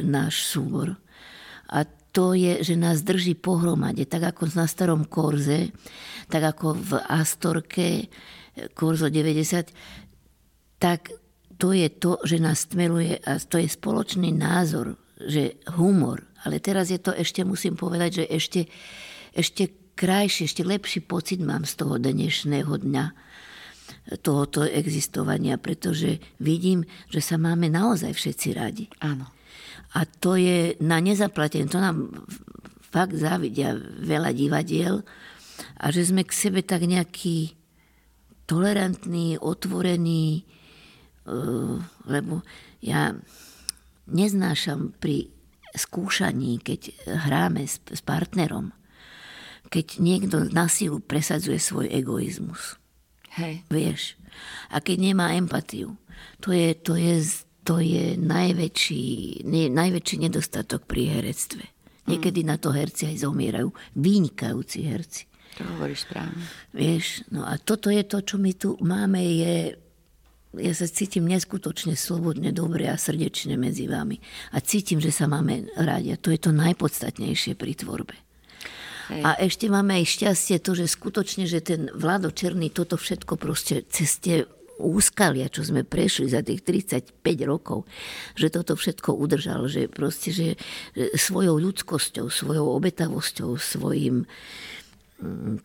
náš 0.06 0.46
súbor. 0.46 0.94
A 1.72 1.82
to 2.12 2.36
je, 2.36 2.60
že 2.60 2.76
nás 2.76 3.00
drží 3.00 3.34
pohromade, 3.34 4.04
tak 4.04 4.36
ako 4.36 4.52
na 4.52 4.68
starom 4.68 5.08
Korze, 5.08 5.72
tak 6.28 6.44
ako 6.44 6.76
v 6.76 6.90
Astorke, 7.08 8.12
Korzo 8.76 9.08
90, 9.08 9.72
tak 10.76 11.08
to 11.62 11.70
je 11.70 11.86
to, 11.94 12.18
že 12.26 12.42
nás 12.42 12.66
stmeluje 12.66 13.22
a 13.22 13.38
to 13.38 13.62
je 13.62 13.70
spoločný 13.70 14.34
názor, 14.34 14.98
že 15.22 15.62
humor. 15.78 16.26
Ale 16.42 16.58
teraz 16.58 16.90
je 16.90 16.98
to 16.98 17.14
ešte, 17.14 17.46
musím 17.46 17.78
povedať, 17.78 18.18
že 18.18 18.24
ešte, 18.26 18.60
ešte 19.30 19.94
krajší, 19.94 20.50
ešte 20.50 20.66
lepší 20.66 21.06
pocit 21.06 21.38
mám 21.38 21.62
z 21.62 21.78
toho 21.78 22.02
dnešného 22.02 22.66
dňa 22.66 23.04
tohoto 24.26 24.66
existovania, 24.66 25.54
pretože 25.54 26.18
vidím, 26.42 26.82
že 27.14 27.22
sa 27.22 27.38
máme 27.38 27.70
naozaj 27.70 28.10
všetci 28.10 28.48
radi. 28.58 28.90
Áno. 28.98 29.30
A 29.94 30.02
to 30.02 30.34
je 30.34 30.74
na 30.82 30.98
nezaplatenie. 30.98 31.70
To 31.70 31.78
nám 31.78 32.26
fakt 32.90 33.14
závidia 33.14 33.78
veľa 34.02 34.34
divadiel 34.34 35.06
a 35.78 35.94
že 35.94 36.10
sme 36.10 36.26
k 36.26 36.34
sebe 36.34 36.66
tak 36.66 36.82
nejaký 36.90 37.54
tolerantní, 38.50 39.38
otvorení, 39.38 40.42
Eh, 40.42 40.60
lebo 42.06 42.42
ja 42.82 43.14
neznášam 44.10 44.94
pri 44.98 45.30
skúšaní, 45.72 46.60
keď 46.60 46.92
hráme 47.06 47.64
s, 47.64 47.80
s 47.88 48.00
partnerom, 48.04 48.74
keď 49.72 49.86
niekto 50.02 50.36
na 50.52 50.68
silu 50.68 51.00
presadzuje 51.00 51.56
svoj 51.56 51.88
egoizmus. 51.88 52.76
Hej. 53.40 53.64
Vieš? 53.72 54.20
A 54.68 54.84
keď 54.84 55.12
nemá 55.12 55.32
empatiu. 55.32 55.96
To 56.44 56.52
je, 56.52 56.76
to 56.76 57.00
je, 57.00 57.24
to 57.64 57.80
je 57.80 58.20
najväčší, 58.20 59.04
ne, 59.48 59.72
najväčší 59.72 60.16
nedostatok 60.28 60.84
pri 60.84 61.08
herectve. 61.08 61.64
Niekedy 62.04 62.44
mm. 62.44 62.48
na 62.52 62.56
to 62.60 62.74
herci 62.74 63.08
aj 63.08 63.24
zomierajú. 63.24 63.72
Vynikajúci 63.96 64.78
herci. 64.84 65.24
To 65.60 65.64
hovoríš 65.76 66.08
správne. 66.08 66.42
Vieš, 66.72 67.28
no 67.32 67.44
a 67.44 67.56
toto 67.60 67.88
je 67.92 68.04
to, 68.04 68.24
čo 68.24 68.36
my 68.40 68.52
tu 68.56 68.76
máme, 68.80 69.20
je 69.20 69.56
ja 70.52 70.72
sa 70.76 70.84
cítim 70.84 71.24
neskutočne 71.24 71.96
slobodne, 71.96 72.52
dobre 72.52 72.84
a 72.88 73.00
srdečne 73.00 73.56
medzi 73.56 73.88
vami. 73.88 74.20
A 74.52 74.60
cítim, 74.60 75.00
že 75.00 75.08
sa 75.08 75.24
máme 75.24 75.72
radi. 75.80 76.12
A 76.12 76.20
to 76.20 76.28
je 76.28 76.40
to 76.40 76.52
najpodstatnejšie 76.52 77.56
pri 77.56 77.72
tvorbe. 77.72 78.16
Hej. 79.08 79.22
A 79.24 79.30
ešte 79.40 79.66
máme 79.72 79.98
aj 79.98 80.12
šťastie 80.12 80.60
to, 80.60 80.76
že 80.76 80.92
skutočne, 80.92 81.48
že 81.48 81.64
ten 81.64 81.88
Vlado 81.96 82.30
Černý 82.30 82.68
toto 82.68 83.00
všetko 83.00 83.40
proste 83.40 83.82
cez 83.88 84.20
tie 84.20 84.44
úskalia, 84.82 85.46
čo 85.46 85.62
sme 85.62 85.86
prešli 85.86 86.26
za 86.26 86.42
tých 86.42 86.64
35 86.66 87.22
rokov, 87.46 87.86
že 88.34 88.50
toto 88.50 88.74
všetko 88.74 89.14
udržal, 89.14 89.70
že 89.70 89.86
proste, 89.86 90.34
že 90.34 90.46
svojou 91.14 91.60
ľudskosťou, 91.60 92.26
svojou 92.26 92.66
obetavosťou, 92.76 93.54
svojim 93.56 94.26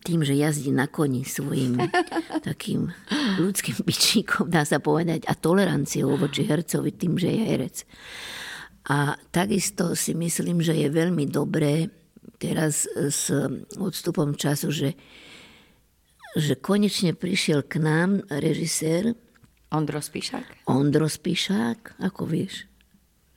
tým, 0.04 0.20
že 0.22 0.38
jazdí 0.38 0.70
na 0.70 0.86
koni 0.86 1.26
svojim 1.26 1.78
takým 2.48 2.92
ľudským 3.38 3.82
byčíkom, 3.82 4.46
dá 4.50 4.62
sa 4.62 4.78
povedať, 4.78 5.26
a 5.26 5.34
toleranciou 5.34 6.14
voči 6.14 6.46
hercovi 6.46 6.94
tým, 6.94 7.18
že 7.18 7.28
je 7.32 7.42
herec. 7.42 7.76
A 8.88 9.18
takisto 9.34 9.92
si 9.92 10.16
myslím, 10.16 10.64
že 10.64 10.72
je 10.72 10.88
veľmi 10.88 11.28
dobré 11.28 11.92
teraz 12.38 12.86
s 12.88 13.28
odstupom 13.76 14.32
času, 14.38 14.70
že, 14.70 14.90
že 16.38 16.54
konečne 16.56 17.12
prišiel 17.12 17.66
k 17.66 17.82
nám 17.82 18.24
režisér 18.30 19.12
Ondro 19.68 20.00
Spišák. 20.00 20.64
Ondro 20.70 21.10
Spišák, 21.10 22.00
ako 22.00 22.24
vieš? 22.24 22.67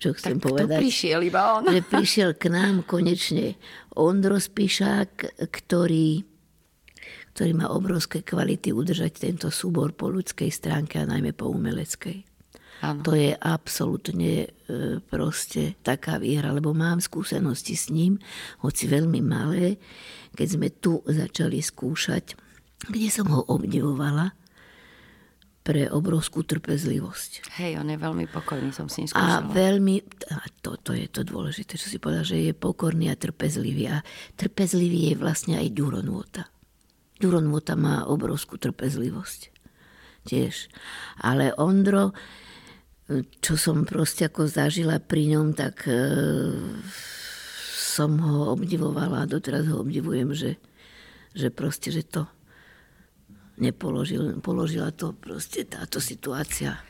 Čo 0.02 0.18
chcem 0.18 0.42
tak 0.42 0.50
povedať. 0.50 0.82
prišiel 0.82 1.22
iba 1.22 1.62
on. 1.62 1.70
Že 1.70 1.82
prišiel 1.86 2.30
k 2.34 2.50
nám 2.50 2.82
konečne 2.90 3.54
Ondro 3.94 4.42
Spišák, 4.42 5.38
ktorý, 5.38 6.26
ktorý 7.38 7.52
má 7.54 7.70
obrovské 7.70 8.26
kvality 8.26 8.74
udržať 8.74 9.30
tento 9.30 9.54
súbor 9.54 9.94
po 9.94 10.10
ľudskej 10.10 10.50
stránke 10.50 10.98
a 10.98 11.06
najmä 11.06 11.38
po 11.38 11.54
umeleckej. 11.54 12.26
Áno. 12.82 13.06
To 13.06 13.14
je 13.14 13.38
absolútne 13.38 14.50
e, 14.50 14.98
proste 15.06 15.78
taká 15.86 16.18
výhra, 16.18 16.50
lebo 16.50 16.74
mám 16.74 16.98
skúsenosti 16.98 17.78
s 17.78 17.94
ním, 17.94 18.18
hoci 18.66 18.90
veľmi 18.90 19.22
malé, 19.22 19.78
keď 20.34 20.48
sme 20.50 20.68
tu 20.74 21.06
začali 21.06 21.62
skúšať, 21.62 22.34
kde 22.90 23.10
som 23.14 23.30
ho 23.30 23.46
obdivovala 23.54 24.34
pre 25.62 25.86
obrovskú 25.94 26.42
trpezlivosť. 26.42 27.54
Hej, 27.62 27.78
on 27.78 27.86
je 27.94 27.98
veľmi 28.02 28.26
pokojný, 28.34 28.74
som 28.74 28.90
s 28.90 28.98
ním 28.98 29.08
A 29.14 29.14
skúšala. 29.14 29.54
veľmi, 29.54 29.96
a 30.34 30.38
to, 30.66 30.74
to 30.82 30.98
je 30.98 31.06
to 31.06 31.22
dôležité, 31.22 31.78
čo 31.78 31.86
si 31.86 32.02
povedal, 32.02 32.26
že 32.26 32.42
je 32.50 32.54
pokorný 32.58 33.14
a 33.14 33.16
trpezlivý. 33.16 33.94
A 33.94 34.02
trpezlivý 34.42 35.14
je 35.14 35.16
vlastne 35.22 35.62
aj. 35.62 35.70
Ďuro 37.22 37.40
Nôta 37.46 37.78
má 37.78 38.10
obrovskú 38.10 38.58
trpezlivosť. 38.58 39.54
Tiež. 40.26 40.70
Ale 41.22 41.54
Ondro, 41.62 42.18
čo 43.42 43.54
som 43.54 43.86
proste 43.86 44.26
ako 44.26 44.50
zažila 44.50 44.98
pri 44.98 45.38
ňom, 45.38 45.54
tak 45.54 45.86
e, 45.86 45.94
som 47.70 48.18
ho 48.18 48.50
obdivovala 48.50 49.26
a 49.26 49.30
doteraz 49.30 49.70
ho 49.70 49.82
obdivujem, 49.86 50.34
že, 50.34 50.58
že 51.38 51.54
proste, 51.54 51.94
že 51.94 52.02
to 52.02 52.26
nepoložil, 53.62 54.42
položila 54.42 54.90
to 54.90 55.14
proste 55.14 55.70
táto 55.70 56.02
situácia. 56.02 56.82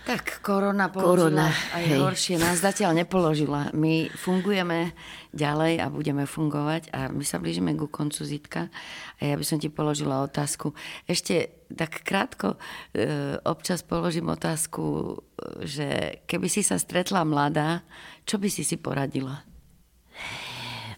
Tak 0.00 0.40
korona 0.40 0.88
položila 0.88 1.12
Korona, 1.12 1.48
aj 1.76 1.84
hej. 1.84 2.00
horšie. 2.00 2.36
Nás 2.40 2.64
zatiaľ 2.64 3.04
nepoložila. 3.04 3.68
My 3.76 4.08
fungujeme 4.08 4.96
ďalej 5.36 5.76
a 5.76 5.92
budeme 5.92 6.24
fungovať 6.24 6.88
a 6.96 7.12
my 7.12 7.20
sa 7.20 7.36
blížime 7.36 7.76
ku 7.76 7.84
koncu 7.84 8.24
Zitka 8.24 8.72
a 9.20 9.22
ja 9.22 9.36
by 9.36 9.44
som 9.44 9.60
ti 9.60 9.68
položila 9.68 10.24
otázku. 10.24 10.72
Ešte 11.04 11.68
tak 11.68 12.00
krátko 12.00 12.56
e, 12.96 13.38
občas 13.44 13.84
položím 13.84 14.32
otázku, 14.32 14.82
e, 14.82 15.68
že 15.68 15.88
keby 16.24 16.48
si 16.48 16.64
sa 16.64 16.80
stretla 16.80 17.22
mladá, 17.28 17.84
čo 18.24 18.40
by 18.40 18.48
si 18.48 18.64
si 18.64 18.80
poradila? 18.80 19.44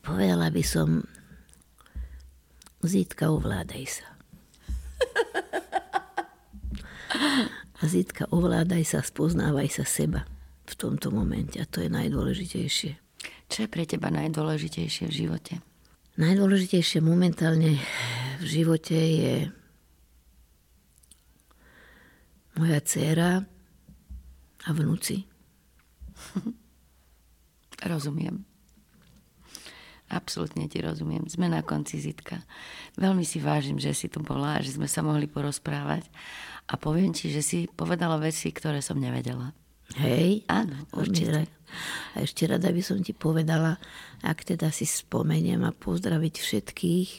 Povedala 0.07 0.47
by 0.49 0.63
som, 0.63 1.03
Zitka, 2.87 3.35
ovládaj 3.35 3.85
sa. 3.87 4.12
A 7.83 7.91
Zitka, 7.91 8.31
ovládaj 8.31 8.87
sa, 8.87 8.99
spoznávaj 9.03 9.69
sa 9.69 9.83
seba 9.83 10.23
v 10.71 10.75
tomto 10.79 11.11
momente. 11.11 11.59
A 11.59 11.67
to 11.67 11.83
je 11.83 11.91
najdôležitejšie. 11.91 12.93
Čo 13.51 13.59
je 13.67 13.69
pre 13.69 13.83
teba 13.85 14.09
najdôležitejšie 14.15 15.11
v 15.11 15.15
živote? 15.27 15.55
Najdôležitejšie 16.15 17.03
momentálne 17.03 17.81
v 18.39 18.45
živote 18.47 18.95
je 18.95 19.35
moja 22.55 22.79
dcéra 22.85 23.43
a 24.63 24.69
vnúci. 24.71 25.27
Rozumiem. 27.83 28.52
Absolutne 30.13 30.69
ti 30.69 30.85
rozumiem. 30.85 31.25
Sme 31.25 31.49
na 31.49 31.65
konci 31.65 31.97
Zitka. 31.97 32.45
Veľmi 33.01 33.25
si 33.25 33.41
vážim, 33.41 33.81
že 33.81 33.97
si 33.97 34.13
tu 34.13 34.21
bola 34.21 34.61
a 34.61 34.63
že 34.63 34.77
sme 34.77 34.85
sa 34.85 35.01
mohli 35.01 35.25
porozprávať. 35.25 36.05
A 36.69 36.77
poviem 36.77 37.17
ti, 37.17 37.33
že 37.33 37.41
si 37.41 37.65
povedala 37.65 38.21
veci, 38.21 38.53
ktoré 38.53 38.85
som 38.85 39.01
nevedela. 39.01 39.57
Hej? 39.97 40.45
Áno, 40.53 40.85
určite. 40.93 41.49
A 42.13 42.21
ešte 42.21 42.45
rada 42.45 42.69
by 42.69 42.83
som 42.85 43.01
ti 43.01 43.17
povedala, 43.17 43.81
ak 44.21 44.45
teda 44.45 44.69
si 44.69 44.85
spomeniem 44.85 45.65
a 45.65 45.73
pozdraviť 45.73 46.35
všetkých, 46.37 47.11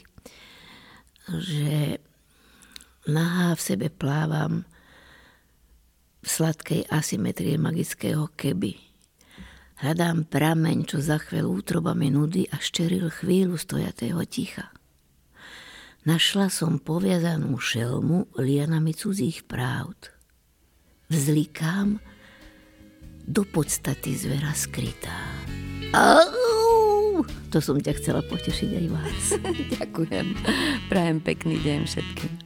že 1.34 1.97
nahá 3.10 3.58
v 3.58 3.62
sebe 3.62 3.88
plávam 3.89 4.69
v 6.23 6.27
sladkej 6.27 6.88
asymetrie 6.88 7.58
magického 7.60 8.32
keby. 8.38 8.92
Hľadám 9.81 10.29
prameň, 10.29 10.86
čo 10.86 11.01
za 11.01 11.17
chvíľu 11.17 11.63
útrobami 11.63 12.13
nudy 12.13 12.45
a 12.51 12.62
ščeril 12.62 13.09
chvíľu 13.09 13.57
stojatého 13.57 14.21
ticha. 14.29 14.69
Našla 16.03 16.51
som 16.51 16.83
poviazanú 16.83 17.55
šelmu 17.55 18.36
lianami 18.36 18.91
cudzích 18.91 19.47
pravd. 19.47 20.12
Vzlikám 21.07 22.03
do 23.23 23.47
podstaty 23.47 24.12
zvera 24.12 24.51
skrytá. 24.51 25.15
Au! 25.95 27.23
To 27.55 27.57
som 27.63 27.79
ťa 27.79 27.95
chcela 28.03 28.19
potešiť 28.25 28.69
aj 28.83 28.86
vás. 28.91 29.23
Ďakujem. 29.79 30.27
Prajem 30.91 31.17
pekný 31.23 31.55
deň 31.63 31.79
všetkým. 31.88 32.42